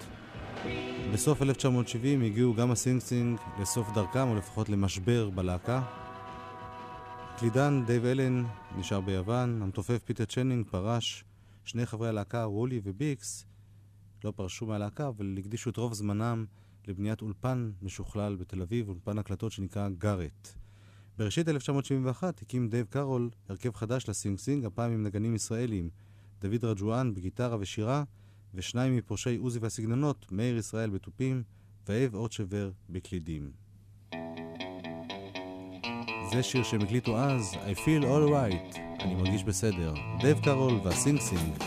בסוף 1.12 1.42
1970 1.42 2.22
הגיעו 2.22 2.54
גם 2.54 2.70
הסינג 2.70 3.38
לסוף 3.60 3.92
דרכם, 3.94 4.28
או 4.28 4.36
לפחות 4.36 4.68
למשבר 4.68 5.30
בלהקה. 5.30 5.82
קלידן 7.38 7.82
דייב 7.86 8.04
אלן 8.04 8.44
נשאר 8.76 9.00
ביוון, 9.00 9.62
המתופף 9.62 9.98
פיטר 10.04 10.24
צ'נינג 10.24 10.66
פרש, 10.70 11.24
שני 11.64 11.86
חברי 11.86 12.08
הלהקה, 12.08 12.44
רולי 12.44 12.80
וביקס, 12.84 13.46
לא 14.24 14.32
פרשו 14.36 14.66
מהלהקה, 14.66 15.08
אבל 15.08 15.34
הקדישו 15.38 15.70
את 15.70 15.76
רוב 15.76 15.94
זמנם 15.94 16.44
לבניית 16.88 17.22
אולפן 17.22 17.70
משוכלל 17.82 18.36
בתל 18.36 18.62
אביב, 18.62 18.88
אולפן 18.88 19.18
הקלטות 19.18 19.52
שנקרא 19.52 19.88
גארט. 19.88 20.48
בראשית 21.18 21.48
1971 21.48 22.42
הקים 22.42 22.68
דייב 22.68 22.86
קארול 22.90 23.30
הרכב 23.48 23.74
חדש 23.74 24.08
לסינג 24.08 24.38
סינג, 24.38 24.64
הפעם 24.64 24.92
עם 24.92 25.02
נגנים 25.02 25.34
ישראלים, 25.34 25.90
דוד 26.40 26.64
רג'ואן 26.64 27.14
בגיטרה 27.14 27.56
ושירה, 27.60 28.04
ושניים 28.54 28.96
מפורשי 28.96 29.36
עוזי 29.36 29.58
והסגנונות, 29.58 30.32
מאיר 30.32 30.56
ישראל 30.56 30.90
בתופים, 30.90 31.42
ואהב 31.88 32.14
אורצ'בר 32.14 32.70
בקלידים. 32.90 33.61
זה 36.32 36.42
שיר 36.42 36.62
שהם 36.62 36.80
הקליטו 36.80 37.18
אז, 37.18 37.54
I 37.54 37.78
feel 37.78 38.02
all 38.02 38.30
right, 38.32 38.78
אני 39.00 39.14
מרגיש 39.14 39.44
בסדר. 39.44 39.94
דייב 40.20 40.40
קארול 40.44 40.80
והסינג 40.84 41.20
סינג. 41.20 41.62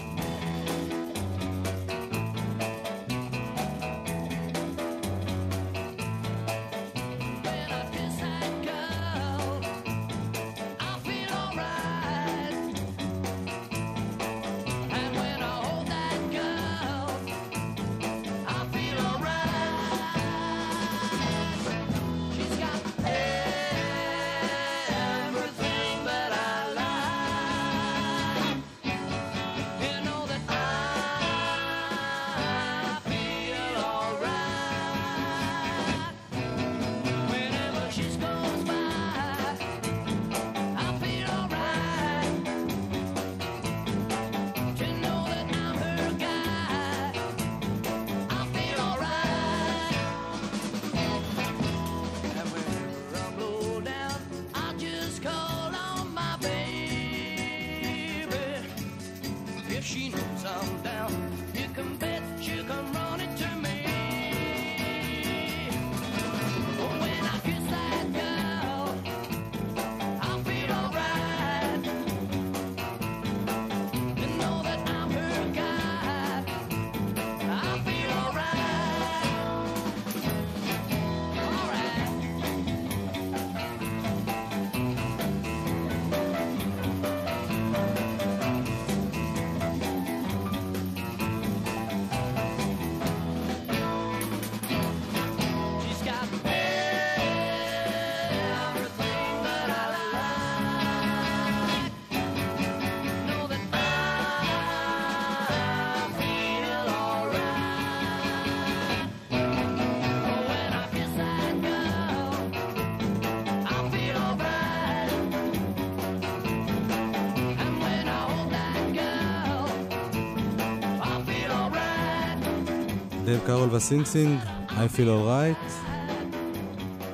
דייב 123.26 123.40
קארול 123.46 123.70
והסינג 123.70 124.06
סינג, 124.06 124.40
I 124.68 124.98
feel 124.98 125.08
alright. 125.08 125.72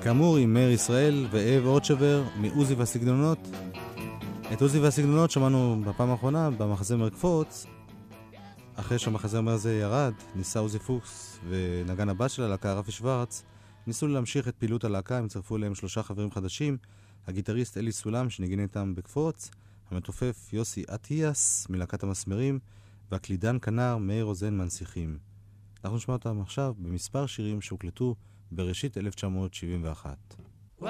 כאמור, 0.03 0.37
עם 0.37 0.53
מאיר 0.53 0.69
ישראל 0.69 1.27
ואב 1.31 1.65
אורצ'בר 1.65 2.23
מעוזי 2.35 2.73
והסגנונות. 2.73 3.39
את 4.53 4.61
עוזי 4.61 4.79
והסגנונות 4.79 5.31
שמענו 5.31 5.81
בפעם 5.85 6.09
האחרונה 6.09 6.49
במחזמר 6.49 7.09
קפוץ. 7.09 7.65
אחרי 8.75 8.99
שהמחזמר 8.99 9.51
הזה 9.51 9.73
ירד, 9.73 10.13
ניסה 10.35 10.59
עוזי 10.59 10.79
פוקס 10.79 11.39
ונגן 11.49 12.09
הבס 12.09 12.29
של 12.29 12.43
הלהקה, 12.43 12.73
רפי 12.73 12.91
שוורץ, 12.91 13.43
ניסו 13.87 14.07
להמשיך 14.07 14.47
את 14.47 14.55
פעילות 14.55 14.83
הלהקה, 14.83 15.17
הם 15.17 15.27
צרפו 15.27 15.57
אליהם 15.57 15.75
שלושה 15.75 16.03
חברים 16.03 16.31
חדשים, 16.31 16.77
הגיטריסט 17.27 17.77
אלי 17.77 17.91
סולם 17.91 18.29
שניגן 18.29 18.59
איתם 18.59 18.95
בקפוץ, 18.95 19.49
המתופף 19.91 20.53
יוסי 20.53 20.83
אטיאס 20.93 21.67
מלהקת 21.69 22.03
המסמרים, 22.03 22.59
והקלידן 23.11 23.57
כנר 23.59 23.97
מאיר 23.97 24.25
רוזן 24.25 24.57
מנסיכים. 24.57 25.30
אנחנו 25.83 25.97
נשמע 25.97 26.13
אותם 26.13 26.41
עכשיו 26.41 26.73
במספר 26.77 27.25
שירים 27.25 27.61
שהוקלטו 27.61 28.15
בראשית 28.51 28.97
1971. 28.97 30.17
Well, 30.81 30.85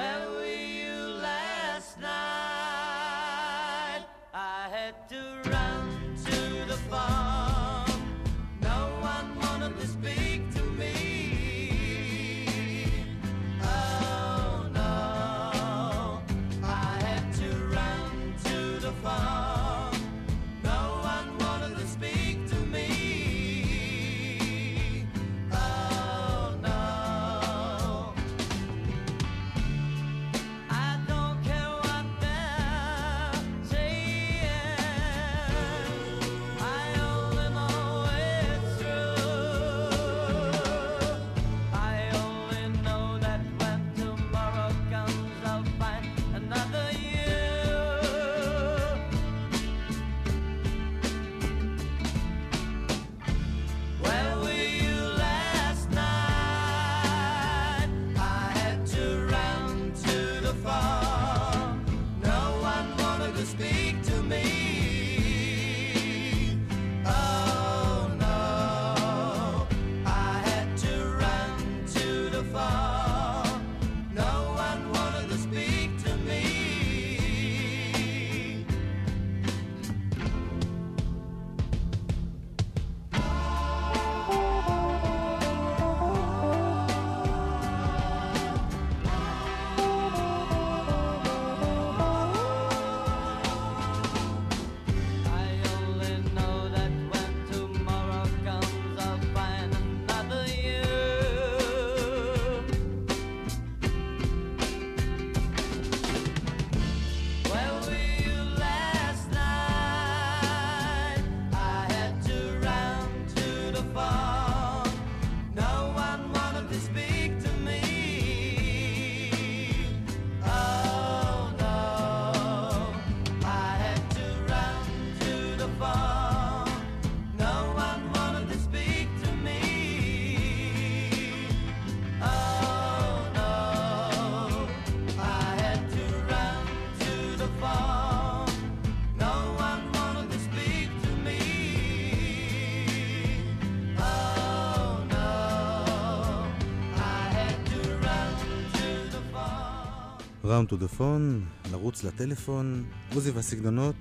Round 150.51 150.73
to 150.73 150.75
the 150.75 150.99
phone, 150.99 151.69
לרוץ 151.71 152.03
לטלפון, 152.03 152.83
עוזי 153.13 153.31
והסגנונות. 153.31 153.95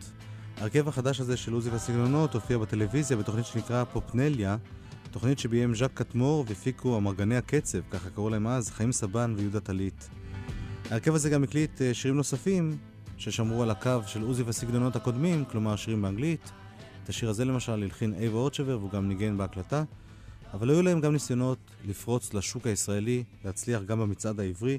ההרכב 0.57 0.89
החדש 0.89 1.21
הזה 1.21 1.37
של 1.37 1.53
עוזי 1.53 1.71
והסגנונות 1.71 2.35
הופיע 2.35 2.59
בטלוויזיה 2.59 3.17
בתוכנית 3.17 3.47
שנקרא 3.47 3.85
פופנליה, 3.85 4.57
תוכנית 5.11 5.39
שביים 5.39 5.75
ז'אק 5.75 5.91
קטמור 5.95 6.45
והפיקו 6.49 6.97
אמרגני 6.97 7.37
הקצב, 7.37 7.79
ככה 7.91 8.11
קראו 8.11 8.31
להם 8.31 8.47
אז, 8.47 8.71
חיים 8.71 8.93
סבן 8.93 9.35
ויהודה 9.37 9.61
טלית. 9.61 10.09
ההרכב 10.91 11.15
הזה 11.15 11.31
גם 11.31 11.45
הקליט 11.45 11.83
אה, 11.83 11.95
שירים 11.95 12.17
נוספים 12.17 12.77
ששמרו 13.17 13.63
על 13.63 13.71
הקו 13.71 14.01
של 14.07 14.23
עוזי 14.23 14.43
והסגנונות 14.43 14.97
הקודמים, 14.97 15.45
כלומר 15.45 15.77
שירים 15.77 16.03
באנגלית. 16.03 16.53
את 17.05 17.09
השיר 17.09 17.31
הזה 17.31 17.45
למשל 17.45 17.73
הלחין 17.73 18.15
אייבה 18.15 18.37
אורצ'בר 18.37 18.79
והוא 18.79 18.91
גם 18.91 19.09
ניגן 19.09 19.37
בהקלטה. 19.37 19.85
אבל 20.55 20.71
היו 20.71 20.83
להם 20.83 21.01
גם 21.01 21.13
ניסיונות 21.13 21.59
לפרוץ 21.85 22.35
לשוק 22.35 22.67
הישראלי, 22.67 23.25
להצליח 23.45 23.83
גם 23.83 24.01
במצעד 24.01 24.41
העברי. 24.41 24.79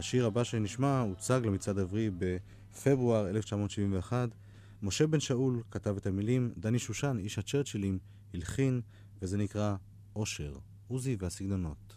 השיר 0.00 0.26
הבא 0.26 0.44
שנשמע 0.44 1.00
הוצג 1.00 1.40
למצעד 1.44 1.78
העברי 1.78 2.10
בפברואר 2.18 3.28
1971. 3.30 4.28
משה 4.82 5.06
בן 5.06 5.20
שאול 5.20 5.62
כתב 5.70 5.96
את 5.96 6.06
המילים, 6.06 6.52
דני 6.56 6.78
שושן, 6.78 7.16
איש 7.18 7.38
הצ'רצ'ילים, 7.38 7.98
הלחין, 8.34 8.80
וזה 9.22 9.38
נקרא 9.38 9.76
אושר. 10.16 10.56
עוזי 10.88 11.16
והסגנונות. 11.18 11.89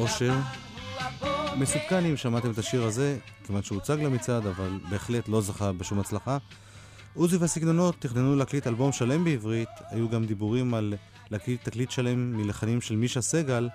אושר. 0.00 0.34
מסופקני 1.58 2.10
אם 2.10 2.16
שמעתם 2.16 2.50
את 2.50 2.58
השיר 2.58 2.82
הזה, 2.82 3.18
כיוון 3.46 3.62
שהוא 3.62 3.78
הוצג 3.78 4.00
למצעד, 4.00 4.46
אבל 4.46 4.78
בהחלט 4.90 5.28
לא 5.28 5.40
זכה 5.40 5.72
בשום 5.72 6.00
הצלחה. 6.00 6.38
עוזי 7.14 7.36
והסגנונות 7.36 7.94
תכננו 7.98 8.36
להקליט 8.36 8.66
אלבום 8.66 8.92
שלם 8.92 9.24
בעברית, 9.24 9.68
היו 9.90 10.08
גם 10.08 10.24
דיבורים 10.24 10.74
על 10.74 10.94
להקליט 11.30 11.64
תקליט 11.64 11.90
שלם 11.90 12.36
מלחנים 12.36 12.80
של 12.80 12.96
מישה 12.96 13.20
סגל, 13.20 13.68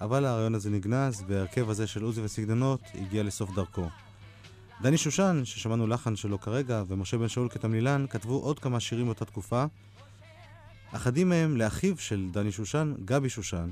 אבל 0.00 0.24
הרעיון 0.24 0.54
הזה 0.54 0.70
נגנז, 0.70 1.24
וההרכב 1.26 1.70
הזה 1.70 1.86
של 1.86 2.02
עוזי 2.02 2.20
והסגנונות 2.20 2.80
הגיע 2.94 3.22
לסוף 3.22 3.54
דרכו. 3.54 3.88
דני 4.82 4.98
שושן, 4.98 5.40
ששמענו 5.44 5.86
לחן 5.86 6.16
שלו 6.16 6.40
כרגע, 6.40 6.82
ומשה 6.88 7.18
בן 7.18 7.28
שאול 7.28 7.48
כתמלילן, 7.48 8.06
כתבו 8.10 8.34
עוד 8.34 8.58
כמה 8.58 8.80
שירים 8.80 9.06
באותה 9.06 9.24
תקופה. 9.24 9.64
אחדים 10.92 11.28
מהם 11.28 11.56
לאחיו 11.56 11.98
של 11.98 12.28
דני 12.32 12.52
שושן, 12.52 12.94
גבי 13.04 13.28
שושן. 13.28 13.70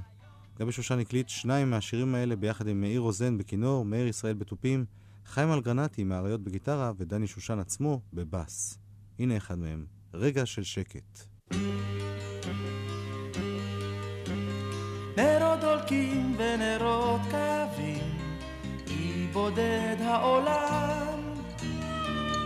גבי 0.60 0.72
שושן 0.72 0.98
הקליט 0.98 1.28
שניים 1.28 1.70
מהשירים 1.70 2.14
האלה 2.14 2.36
ביחד 2.36 2.68
עם 2.68 2.80
מאיר 2.80 3.00
רוזן 3.00 3.38
בכינור, 3.38 3.84
מאיר 3.84 4.06
ישראל 4.06 4.34
בתופים, 4.34 4.84
חיים 5.26 5.52
אלגרנטי 5.52 6.04
מהאריות 6.04 6.40
בגיטרה 6.40 6.92
ודני 6.96 7.26
שושן 7.26 7.58
עצמו 7.58 8.00
בבאס. 8.12 8.78
הנה 9.18 9.36
אחד 9.36 9.58
מהם, 9.58 9.86
רגע 10.14 10.46
של 10.46 10.62
שקט. 10.62 11.18
נרות 15.16 15.60
דולקים 15.60 16.36
ונרות 16.38 17.20
קווים, 17.30 18.18
אי 18.86 19.26
בודד 19.32 19.96
העולם. 20.00 21.18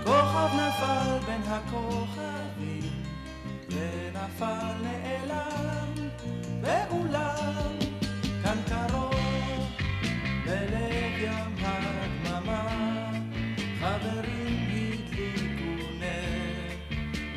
כוכב 0.05 0.49
נפל 0.55 1.27
בין 1.27 1.43
הכוכבים, 1.43 3.03
ונפל 3.69 4.73
נעלם, 4.83 6.09
ואולם 6.63 7.94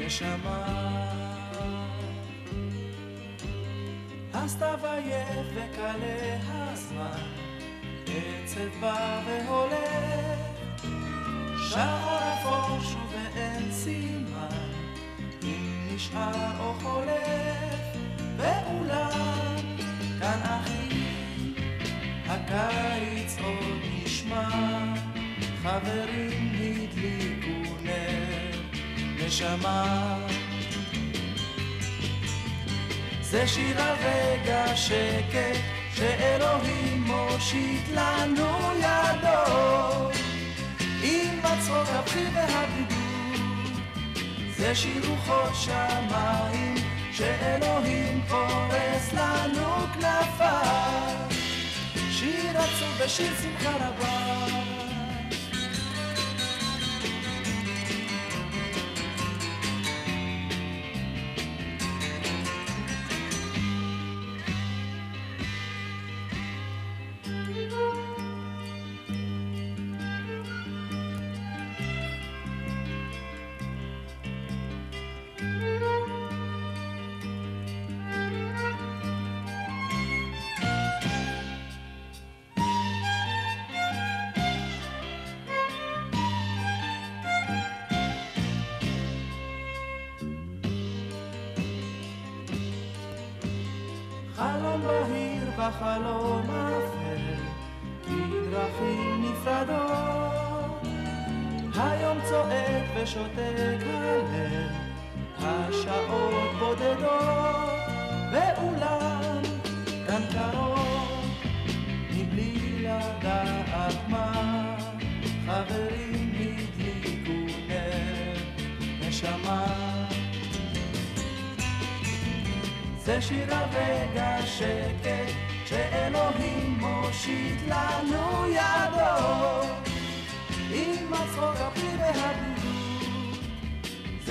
נשמה. 0.08 0.64
הסתיו 4.34 4.80
עייף 4.84 5.47
וקלה 5.55 6.38
הזמן, 6.47 7.24
עצב 8.08 8.80
בא 8.80 9.22
והולך, 9.26 10.39
שער 11.70 12.34
אפור 12.34 12.80
שוב 12.82 13.14
ואין 13.14 13.72
סימן, 13.72 14.47
אם 15.43 15.88
נשאר 15.95 16.60
או 16.60 16.74
חולף, 16.74 17.97
ואולם 18.38 19.55
כאן 20.20 20.41
אחי, 20.43 21.03
הקיץ 22.28 23.38
עוד 23.43 23.82
נשמע, 24.03 24.49
חברים 25.64 26.47
נשמה. 29.38 30.17
זה 33.21 33.47
שיר 33.47 33.81
על 33.81 33.95
רגע 34.03 34.75
שקט 34.75 35.59
שאלוהים 35.95 37.03
מושיט 37.03 37.81
לנו 37.93 38.57
ידו. 38.79 40.09
עם 41.03 41.39
הצחוק 41.43 41.88
הבכי 41.89 42.25
והבידוד 42.33 43.81
זה 44.57 44.75
שיר 44.75 45.09
רוחות 45.09 45.55
שמיים 45.55 46.75
שאלוהים 47.11 48.21
פורס 48.29 49.13
לנו 49.13 49.85
כנפיו. 49.93 51.27
שיר 52.11 52.57
עצוב 52.57 53.01
ושיר 53.05 53.31
שמחה 53.41 53.75
רבה 53.75 54.66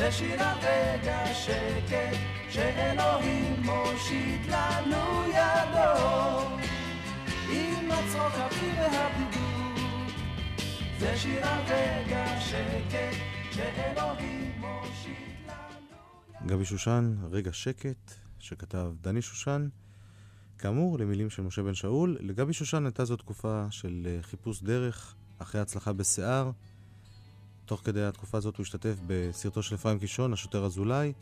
זה 0.07 0.13
שיר 0.13 0.41
שקט 1.35 2.17
שאלוהים 2.51 3.63
מושיט 3.63 4.41
לנו 4.49 5.25
ידו 5.29 6.47
עם 7.51 7.91
הצחוק 7.91 8.33
הפרי 8.35 8.71
והבידוד 8.71 10.11
זה 10.99 11.17
שיר 11.17 11.45
שקט 12.41 13.17
שאלוהים 13.51 14.53
מושיט 14.61 15.49
לנו 15.49 16.47
גבי 16.47 16.65
שושן, 16.65 17.17
רגע 17.31 17.53
שקט, 17.53 18.13
שכתב 18.39 18.93
דני 19.01 19.23
שושן, 19.23 19.69
כאמור, 20.59 20.99
למילים 20.99 21.31
של 21.31 21.43
משה 21.43 21.63
בן 21.63 21.75
שאול. 21.75 22.17
לגבי 22.21 22.53
שושן 22.53 22.85
הייתה 22.87 23.05
זו 23.05 23.17
תקופה 23.17 23.67
של 23.71 24.07
אה, 24.07 24.23
חיפוש 24.23 24.63
דרך 24.63 25.15
אחרי 25.39 25.61
הצלחה 25.61 25.93
בשיער. 25.93 26.51
תוך 27.67 27.81
כדי 27.85 28.05
התקופה 28.05 28.39
הזאת 28.39 28.57
הוא 28.57 28.63
השתתף 28.65 28.95
בסרטו 29.07 29.63
של 29.63 29.75
אפרים 29.75 29.99
קישון, 29.99 30.33
השוטר 30.33 30.65
אזולאי. 30.65 31.13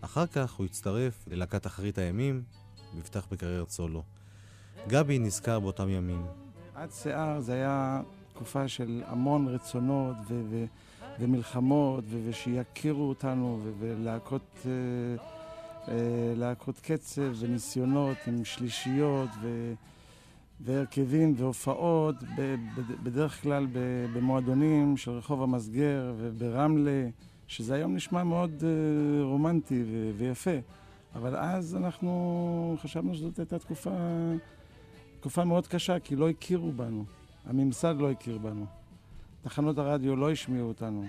אחר 0.00 0.26
כך 0.26 0.52
הוא 0.52 0.66
הצטרף 0.66 1.24
ללהקת 1.26 1.66
אחרית 1.66 1.98
הימים, 1.98 2.42
והבטח 2.94 3.26
בקריירת 3.32 3.70
סולו. 3.70 4.02
גבי 4.88 5.18
נזכר 5.18 5.60
באותם 5.60 5.88
ימים. 5.88 6.26
עד 6.74 6.90
שיער 6.92 7.40
זה 7.40 7.52
היה 7.52 8.00
תקופה 8.34 8.68
של 8.68 9.02
המון 9.06 9.48
רצונות 9.48 10.16
ו- 10.28 10.42
ו- 10.50 10.64
ומלחמות, 11.20 12.04
ו- 12.08 12.28
ושיכירו 12.28 13.08
אותנו, 13.08 13.60
ו- 13.64 13.72
ולהקות 13.78 14.66
אה, 14.66 14.70
אה, 15.88 16.34
להקות 16.36 16.80
קצב 16.82 17.32
וניסיונות 17.38 18.16
עם 18.26 18.44
שלישיות 18.44 19.30
ו- 19.42 19.74
והרכבים 20.60 21.34
והופעות, 21.36 22.16
בדרך 23.02 23.42
כלל 23.42 23.66
במועדונים 24.14 24.96
של 24.96 25.10
רחוב 25.10 25.42
המסגר 25.42 26.14
וברמלה, 26.18 27.08
שזה 27.46 27.74
היום 27.74 27.94
נשמע 27.94 28.24
מאוד 28.24 28.64
אה, 28.64 29.24
רומנטי 29.24 29.84
ויפה. 30.16 30.50
אבל 31.14 31.36
אז 31.36 31.76
אנחנו 31.76 32.76
חשבנו 32.82 33.14
שזאת 33.14 33.38
הייתה 33.38 33.58
תקופה, 33.58 33.90
תקופה 35.20 35.44
מאוד 35.44 35.66
קשה, 35.66 35.98
כי 35.98 36.16
לא 36.16 36.28
הכירו 36.28 36.72
בנו. 36.72 37.04
הממסד 37.46 37.94
לא 37.98 38.10
הכיר 38.10 38.38
בנו. 38.38 38.66
תחנות 39.42 39.78
הרדיו 39.78 40.16
לא 40.16 40.30
השמיעו 40.30 40.68
אותנו. 40.68 41.06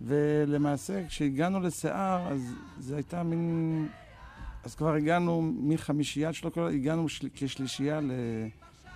ולמעשה, 0.00 1.06
כשהגענו 1.08 1.60
לשיער, 1.60 2.28
אז 2.28 2.54
זה 2.78 2.96
הייתה 2.96 3.22
מין... 3.22 3.88
אז 4.64 4.74
כבר 4.74 4.94
הגענו 4.94 5.42
מחמישיית 5.42 6.34
שלו, 6.34 6.68
הגענו 6.68 7.08
של... 7.08 7.28
כשלישייה 7.34 8.00
ל... 8.00 8.10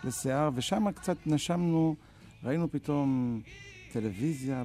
לשיער, 0.04 0.50
ושם 0.54 0.90
קצת 0.90 1.16
נשמנו, 1.26 1.96
ראינו 2.44 2.70
פתאום 2.70 3.40
טלוויזיה, 3.92 4.62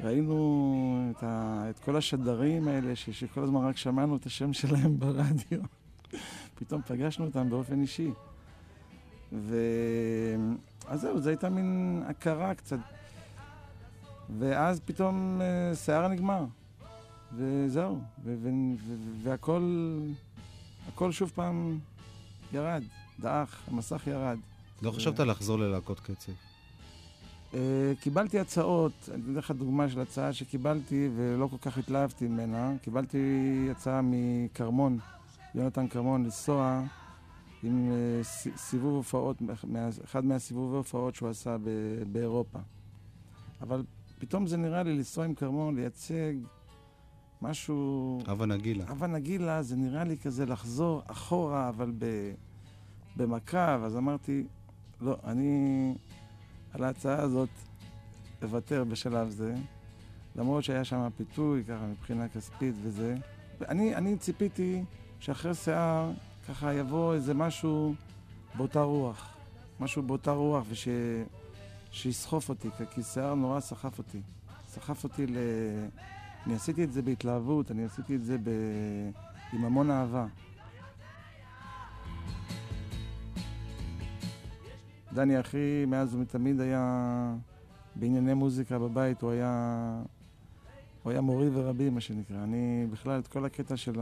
ראינו 0.00 1.10
את, 1.10 1.22
ה... 1.22 1.62
את 1.70 1.78
כל 1.78 1.96
השדרים 1.96 2.68
האלה, 2.68 2.96
ש... 2.96 3.10
שכל 3.10 3.42
הזמן 3.42 3.64
רק 3.64 3.76
שמענו 3.76 4.16
את 4.16 4.26
השם 4.26 4.52
שלהם 4.52 4.98
ברדיו. 5.00 5.60
פתאום 6.54 6.82
פגשנו 6.86 7.24
אותם 7.24 7.50
באופן 7.50 7.80
אישי. 7.80 8.10
ו... 9.32 9.56
אז 10.86 11.00
זהו, 11.00 11.20
זו 11.20 11.28
הייתה 11.28 11.48
מין 11.48 12.02
הכרה 12.06 12.54
קצת. 12.54 12.78
ואז 14.38 14.80
פתאום 14.80 15.40
אה, 15.40 15.74
שיער 15.74 16.08
נגמר. 16.08 16.44
וזהו, 17.36 18.00
והכל 19.22 19.62
הכל 20.88 21.12
שוב 21.12 21.32
פעם 21.34 21.78
ירד, 22.52 22.82
דעך, 23.20 23.62
המסך 23.66 24.06
ירד. 24.06 24.38
לא 24.82 24.90
חשבת 24.90 25.20
לחזור 25.20 25.58
ללהקות 25.58 26.00
קצב? 26.00 26.32
Uh, 27.52 27.56
קיבלתי 28.00 28.38
הצעות, 28.38 28.92
אני 29.14 29.22
אתן 29.22 29.34
לך 29.34 29.50
דוגמה 29.50 29.88
של 29.88 30.00
הצעה 30.00 30.32
שקיבלתי 30.32 31.08
ולא 31.16 31.46
כל 31.46 31.56
כך 31.60 31.78
התלהבתי 31.78 32.28
ממנה. 32.28 32.72
קיבלתי 32.82 33.18
הצעה 33.70 34.00
מכרמון, 34.04 34.98
יונתן 35.54 35.88
כרמון, 35.88 36.24
לנסוע 36.24 36.82
עם 37.62 37.90
uh, 37.90 38.26
סיבוב 38.56 38.94
הופעות, 38.94 39.42
אחד 40.04 40.24
מהסיבובי 40.24 40.76
הופעות 40.76 41.14
שהוא 41.14 41.28
עשה 41.28 41.56
באירופה. 42.12 42.58
אבל 43.60 43.84
פתאום 44.18 44.46
זה 44.46 44.56
נראה 44.56 44.82
לי 44.82 44.96
לנסוע 44.96 45.24
עם 45.24 45.34
כרמון, 45.34 45.76
לייצג 45.76 46.34
משהו... 47.42 48.18
הווה 48.26 48.46
נגילה. 48.46 48.84
הווה 48.88 49.06
נגילה 49.06 49.62
זה 49.62 49.76
נראה 49.76 50.04
לי 50.04 50.18
כזה 50.18 50.46
לחזור 50.46 51.02
אחורה, 51.06 51.68
אבל 51.68 51.92
ב... 51.98 52.04
במכה, 53.16 53.74
אז 53.74 53.96
אמרתי, 53.96 54.44
לא, 55.00 55.16
אני 55.24 55.94
על 56.72 56.84
ההצעה 56.84 57.22
הזאת 57.22 57.48
אוותר 58.42 58.84
בשלב 58.84 59.28
זה, 59.28 59.54
למרות 60.36 60.64
שהיה 60.64 60.84
שם 60.84 61.08
פיתוי, 61.16 61.64
ככה, 61.64 61.86
מבחינה 61.86 62.28
כספית 62.28 62.74
וזה. 62.82 63.16
אני, 63.68 63.94
אני 63.94 64.18
ציפיתי 64.18 64.84
שאחרי 65.20 65.54
שיער, 65.54 66.10
ככה 66.48 66.74
יבוא 66.74 67.14
איזה 67.14 67.34
משהו 67.34 67.94
באותה 68.54 68.82
רוח. 68.82 69.36
משהו 69.80 70.02
באותה 70.02 70.30
רוח, 70.30 70.64
וש... 70.68 70.88
שיסחוף 71.90 72.48
אותי, 72.48 72.68
כי 72.90 73.02
שיער 73.02 73.34
נורא 73.34 73.60
סחף 73.60 73.98
אותי. 73.98 74.20
סחף 74.68 75.04
אותי 75.04 75.26
ל... 75.26 75.36
אני 76.48 76.56
עשיתי 76.56 76.84
את 76.84 76.92
זה 76.92 77.02
בהתלהבות, 77.02 77.70
אני 77.70 77.84
עשיתי 77.84 78.16
את 78.16 78.24
זה 78.24 78.38
ב... 78.38 78.50
עם 79.52 79.64
המון 79.64 79.90
אהבה. 79.90 80.26
דני 85.12 85.40
אחי 85.40 85.84
מאז 85.86 86.14
ומתמיד 86.14 86.60
היה 86.60 87.34
בענייני 87.96 88.34
מוזיקה 88.34 88.78
בבית, 88.78 89.22
הוא 89.22 89.30
היה, 89.30 90.02
הוא 91.02 91.12
היה 91.12 91.20
מורי 91.20 91.48
ורבי, 91.52 91.90
מה 91.90 92.00
שנקרא. 92.00 92.42
אני 92.42 92.86
בכלל, 92.92 93.20
את 93.20 93.28
כל 93.28 93.44
הקטע 93.44 93.76
של 93.76 94.00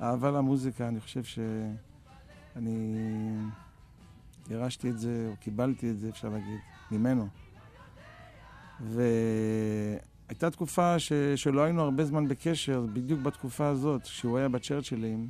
האהבה 0.00 0.30
למוזיקה, 0.30 0.88
אני 0.88 1.00
חושב 1.00 1.24
שאני 1.24 2.76
ירשתי 4.50 4.90
את 4.90 4.98
זה, 4.98 5.28
או 5.30 5.36
קיבלתי 5.36 5.90
את 5.90 5.98
זה, 5.98 6.08
אפשר 6.08 6.28
להגיד, 6.28 6.58
ממנו. 6.90 7.28
והייתה 10.30 10.50
תקופה 10.50 10.98
ש... 10.98 11.12
שלא 11.36 11.60
היינו 11.60 11.82
הרבה 11.82 12.04
זמן 12.04 12.28
בקשר, 12.28 12.86
בדיוק 12.92 13.20
בתקופה 13.20 13.66
הזאת, 13.66 14.02
כשהוא 14.02 14.38
היה 14.38 14.48
בצ'רצ'ילים. 14.48 15.28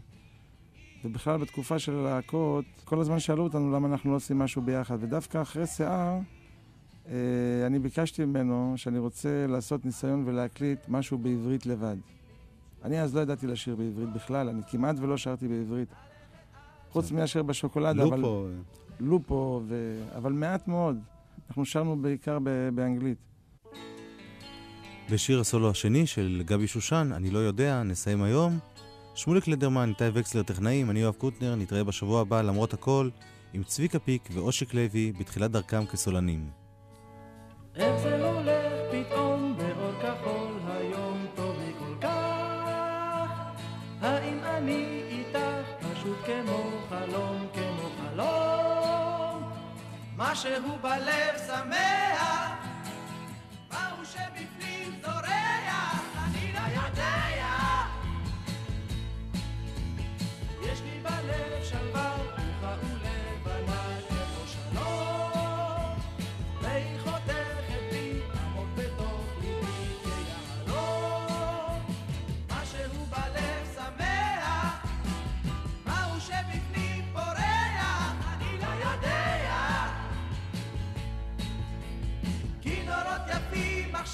ובכלל 1.04 1.36
בתקופה 1.36 1.78
של 1.78 1.94
הלהקות, 1.94 2.64
כל 2.84 3.00
הזמן 3.00 3.18
שאלו 3.18 3.44
אותנו 3.44 3.72
למה 3.72 3.88
אנחנו 3.88 4.10
לא 4.10 4.16
עושים 4.16 4.38
משהו 4.38 4.62
ביחד. 4.62 4.96
ודווקא 5.00 5.42
אחרי 5.42 5.66
שיער, 5.66 6.18
אה, 7.08 7.14
אני 7.66 7.78
ביקשתי 7.78 8.24
ממנו 8.24 8.72
שאני 8.76 8.98
רוצה 8.98 9.46
לעשות 9.48 9.84
ניסיון 9.84 10.22
ולהקליט 10.26 10.78
משהו 10.88 11.18
בעברית 11.18 11.66
לבד. 11.66 11.96
אני 12.84 13.02
אז 13.02 13.14
לא 13.14 13.20
ידעתי 13.20 13.46
לשיר 13.46 13.76
בעברית 13.76 14.12
בכלל, 14.12 14.48
אני 14.48 14.62
כמעט 14.70 14.96
ולא 14.98 15.16
שרתי 15.16 15.48
בעברית. 15.48 15.88
חוץ 16.90 17.12
מאשר 17.12 17.42
בשוקולדה, 17.42 18.04
לופו. 18.04 18.16
אבל... 18.16 18.54
לופו. 19.00 19.62
ו... 19.66 20.02
אבל 20.16 20.32
מעט 20.32 20.68
מאוד. 20.68 20.98
אנחנו 21.48 21.64
שרנו 21.64 21.96
בעיקר 22.02 22.38
באנגלית. 22.74 23.29
בשיר 25.10 25.40
הסולו 25.40 25.70
השני 25.70 26.06
של 26.06 26.42
גבי 26.44 26.66
שושן, 26.66 27.10
אני 27.14 27.30
לא 27.30 27.38
יודע, 27.38 27.82
נסיים 27.82 28.22
היום. 28.22 28.58
שמוליק 29.14 29.48
לדרמן, 29.48 29.88
איתי 29.88 30.04
וקסלר 30.14 30.42
טכנאים, 30.42 30.90
אני 30.90 31.00
יואב 31.00 31.14
קוטנר, 31.14 31.54
נתראה 31.54 31.84
בשבוע 31.84 32.20
הבא 32.20 32.42
למרות 32.42 32.74
הכל 32.74 33.08
עם 33.52 33.62
צביקה 33.62 33.98
פיק 33.98 34.28
ואושיק 34.34 34.74
לוי 34.74 35.12
בתחילת 35.18 35.50
דרכם 35.50 35.86
כסולנים. 35.86 36.50
חלום 37.76 38.46
משהו 50.16 50.78
בלב 50.82 51.38
שמח 51.46 52.39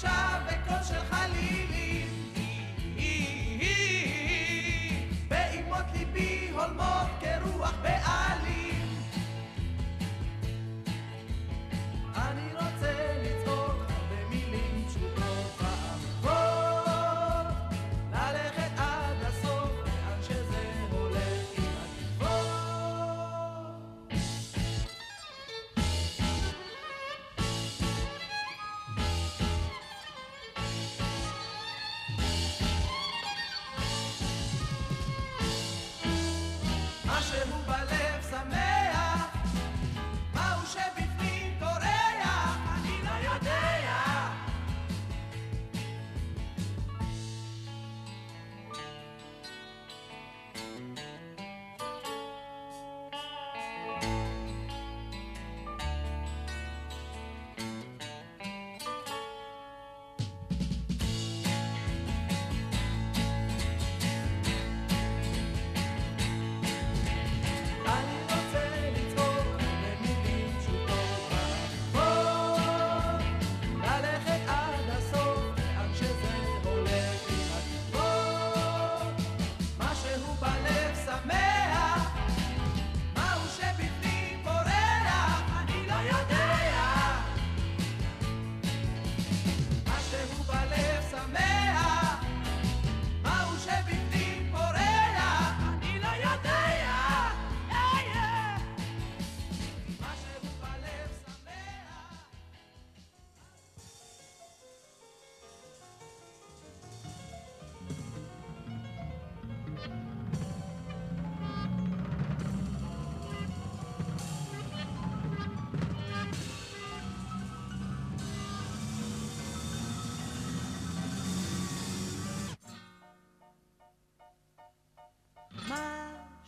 עכשיו 0.03 0.56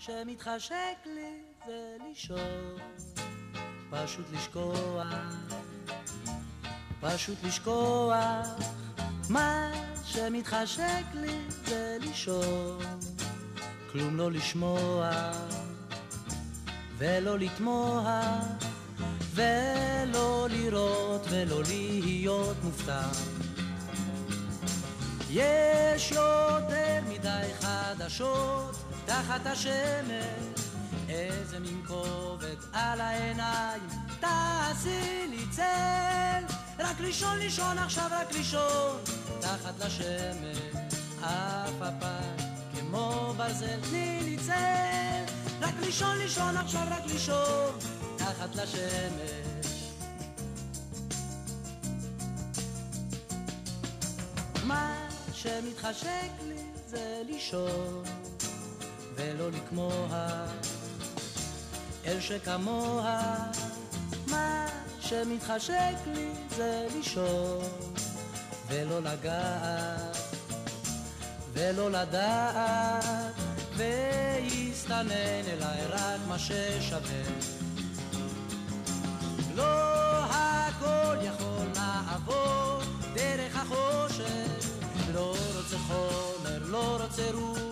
שמתחשק 0.10 1.06
לי 1.06 1.42
זה 1.66 1.98
לישון, 2.08 2.76
פשוט 3.90 4.26
לשכוח, 4.34 5.08
פשוט 7.02 7.38
לשכוח, 7.44 8.48
מה 9.30 9.72
שמתחשק 10.06 11.04
לי 11.14 11.40
זה 11.66 11.98
לישון, 12.02 12.80
כלום 13.92 14.18
לא 14.18 14.32
לשמוע 14.32 15.12
ולא 16.98 17.40
לתמוה 17.40 18.40
ולא 19.34 20.48
לראות 20.52 21.22
ולא 21.30 21.62
להיות 21.64 22.58
מופתע. 22.64 23.08
יש 25.30 26.12
יותר 26.12 27.00
מדי 27.10 27.48
חדשות 27.62 28.79
תחת 29.10 29.46
השמש, 29.46 30.66
איזה 31.10 31.60
מין 31.60 31.82
כובד 31.88 32.56
על 32.74 33.02
העיניים, 33.02 33.88
תעשי 34.20 35.28
לי 35.30 35.46
צל, 35.52 36.44
רק 36.80 37.00
לישון 37.00 37.38
לישון 37.40 37.78
עכשיו 37.78 38.08
רק 38.12 38.32
לישון, 38.32 38.98
תחת 39.42 39.80
לשמש, 39.80 40.58
אף 41.22 41.82
הפעם 41.82 42.38
כמו 42.74 43.34
ברזל, 43.38 43.80
תני 43.90 44.20
לי 44.24 44.38
צל, 44.38 45.34
רק 45.62 45.74
לישון 45.82 46.18
לישון 46.18 46.58
עכשיו 46.58 46.88
רק 46.90 47.06
לישון, 47.06 47.72
תחת 48.18 48.56
לשמש. 48.56 49.90
מה 54.64 55.08
שמתחשק 55.34 56.32
לי 56.48 56.64
זה 56.88 57.22
לישון 57.26 58.04
ולא 59.20 59.50
לכמוה. 59.52 60.46
אל 62.06 62.20
שכמוה 62.20 63.36
מה 64.28 64.66
שמתחשק 65.00 65.96
לי 66.06 66.32
זה 66.50 66.88
לישון 66.96 67.64
ולא 68.68 69.00
לגעת 69.02 70.18
ולא 71.54 71.92
לדעת 71.92 73.34
ויסתנן 73.76 75.46
אליי 75.48 75.86
רק 75.90 76.20
מה 76.28 76.40
ששווה. 76.40 77.24
לא 79.56 80.24
הכל 80.24 81.16
יכול 81.24 81.68
לעבור 81.76 82.82
דרך 83.14 83.56
החושך 83.56 84.70
לא 85.14 85.36
רוצה 85.56 85.78
חומר, 85.78 86.60
לא 86.66 86.98
רוצה 87.02 87.32
רוח, 87.34 87.69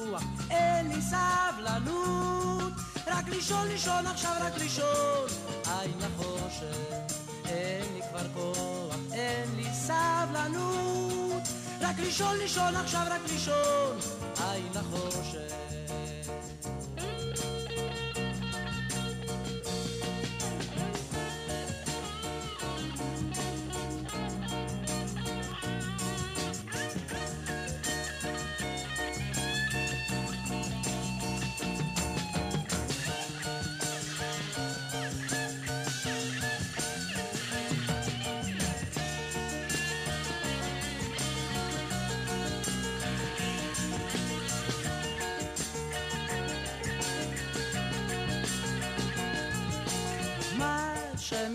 אין 0.50 0.88
לי 0.88 1.02
סבלנות. 1.02 2.74
רק 3.08 3.28
לישון, 3.30 3.68
לישון 3.68 4.08
עכשיו, 4.08 4.32
רק 4.42 4.58
לישון. 4.58 5.28
עין 5.66 5.92
לחושך, 6.00 7.16
אין 7.46 7.94
לי 7.94 8.02
כבר 8.10 8.28
כוח, 8.34 8.96
אין 9.14 9.56
לי 9.56 9.70
סבלנות. 9.74 11.44
רק 11.82 12.00
לישון, 12.00 12.38
לישון 12.38 12.76
עכשיו, 12.76 13.06
רק 13.10 13.22
לישון. 13.32 13.98
עין 14.40 14.68
לחושך. 14.74 15.54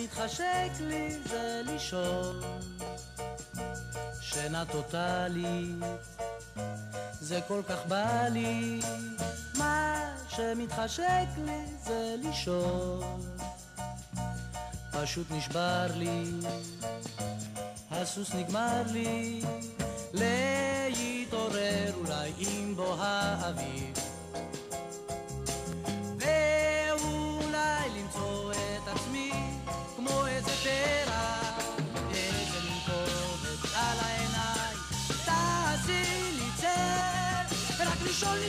שמתחשק 0.02 0.70
לי 0.80 1.18
זה 1.28 1.62
לישון. 1.64 2.40
שינה 4.20 4.64
טוטאלית, 4.64 5.84
זה 7.20 7.40
כל 7.48 7.62
כך 7.68 7.86
בא 7.88 8.28
לי. 8.30 8.80
מה 9.58 9.94
שמתחשק 10.28 11.26
לי 11.44 11.64
זה 11.84 12.14
לישון. 12.22 13.20
פשוט 14.90 15.26
נשבר 15.30 15.86
לי, 15.94 16.24
הסוס 17.90 18.34
נגמר 18.34 18.82
לי. 18.92 19.42
להתעורר 20.14 21.92
אולי 21.94 22.32
עם 22.38 22.76
בוא 22.76 22.96
האביב. 22.98 24.11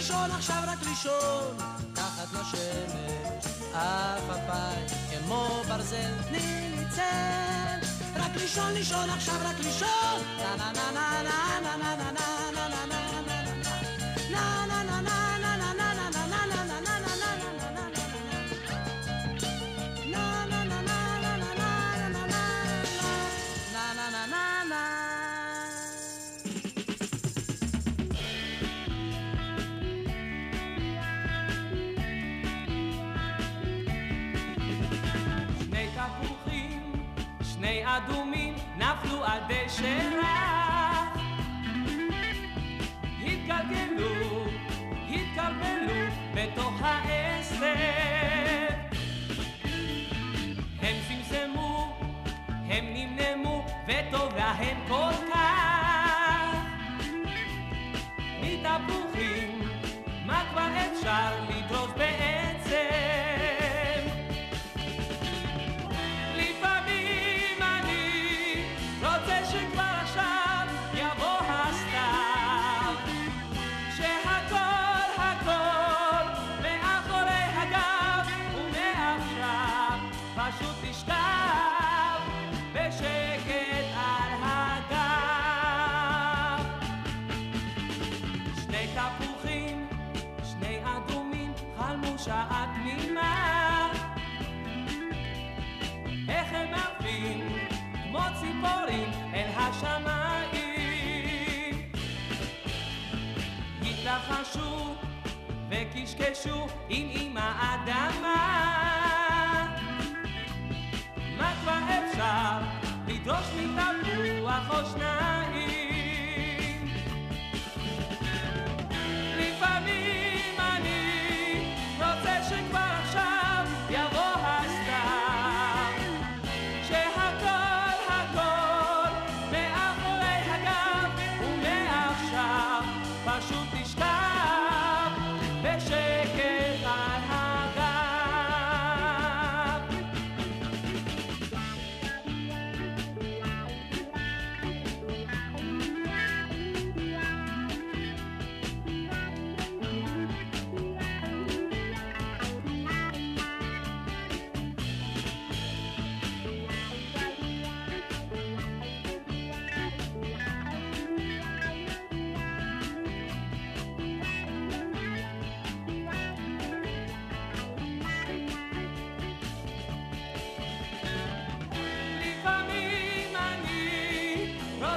לישון 0.04 0.32
עכשיו 0.32 0.64
רק 0.68 0.78
לישון, 0.88 1.58
תחת 1.94 2.34
לשמש, 2.34 3.46
אפיים 3.72 4.88
כמו 5.12 5.62
ברזל, 5.68 6.24
תני 6.28 6.76
לי 6.78 6.86
צל. 6.90 7.88
רק 8.16 8.32
לישון 8.36 8.74
לישון 8.74 9.10
עכשיו 9.10 9.36
רק 9.46 9.60
לישון, 9.60 10.22
נה 10.38 10.56
נה 10.56 10.72
נה 10.74 10.92
נה 10.94 11.22
נה 11.24 11.78
נה 11.78 11.96
נה 11.96 12.12
נה 12.12 12.33
רך. 39.84 41.18
התגלגלו, 43.26 44.46
התקרבלו 45.10 46.02
בתוך 46.34 46.82
העשב. 46.82 47.64
הם 50.82 50.96
צמצמו, 51.08 51.98
הם 52.70 52.86
נמנמו, 52.94 53.66
וטוב 53.88 54.36
להם 54.36 54.78
כל 54.88 55.12
כך. 55.30 55.33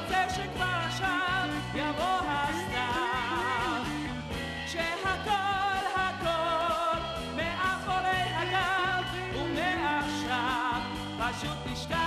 רוצה 0.07 0.35
שכבר 0.35 0.65
עכשיו 0.87 1.49
יבוא 1.75 2.21
הסתיו, 2.29 3.83
שהכל 4.67 5.31
הכל 5.95 7.01
מאחורי 7.37 8.23
הגב, 8.37 9.05
ומעכשיו 9.35 10.81
פשוט 11.19 11.73
נשכח 11.73 12.06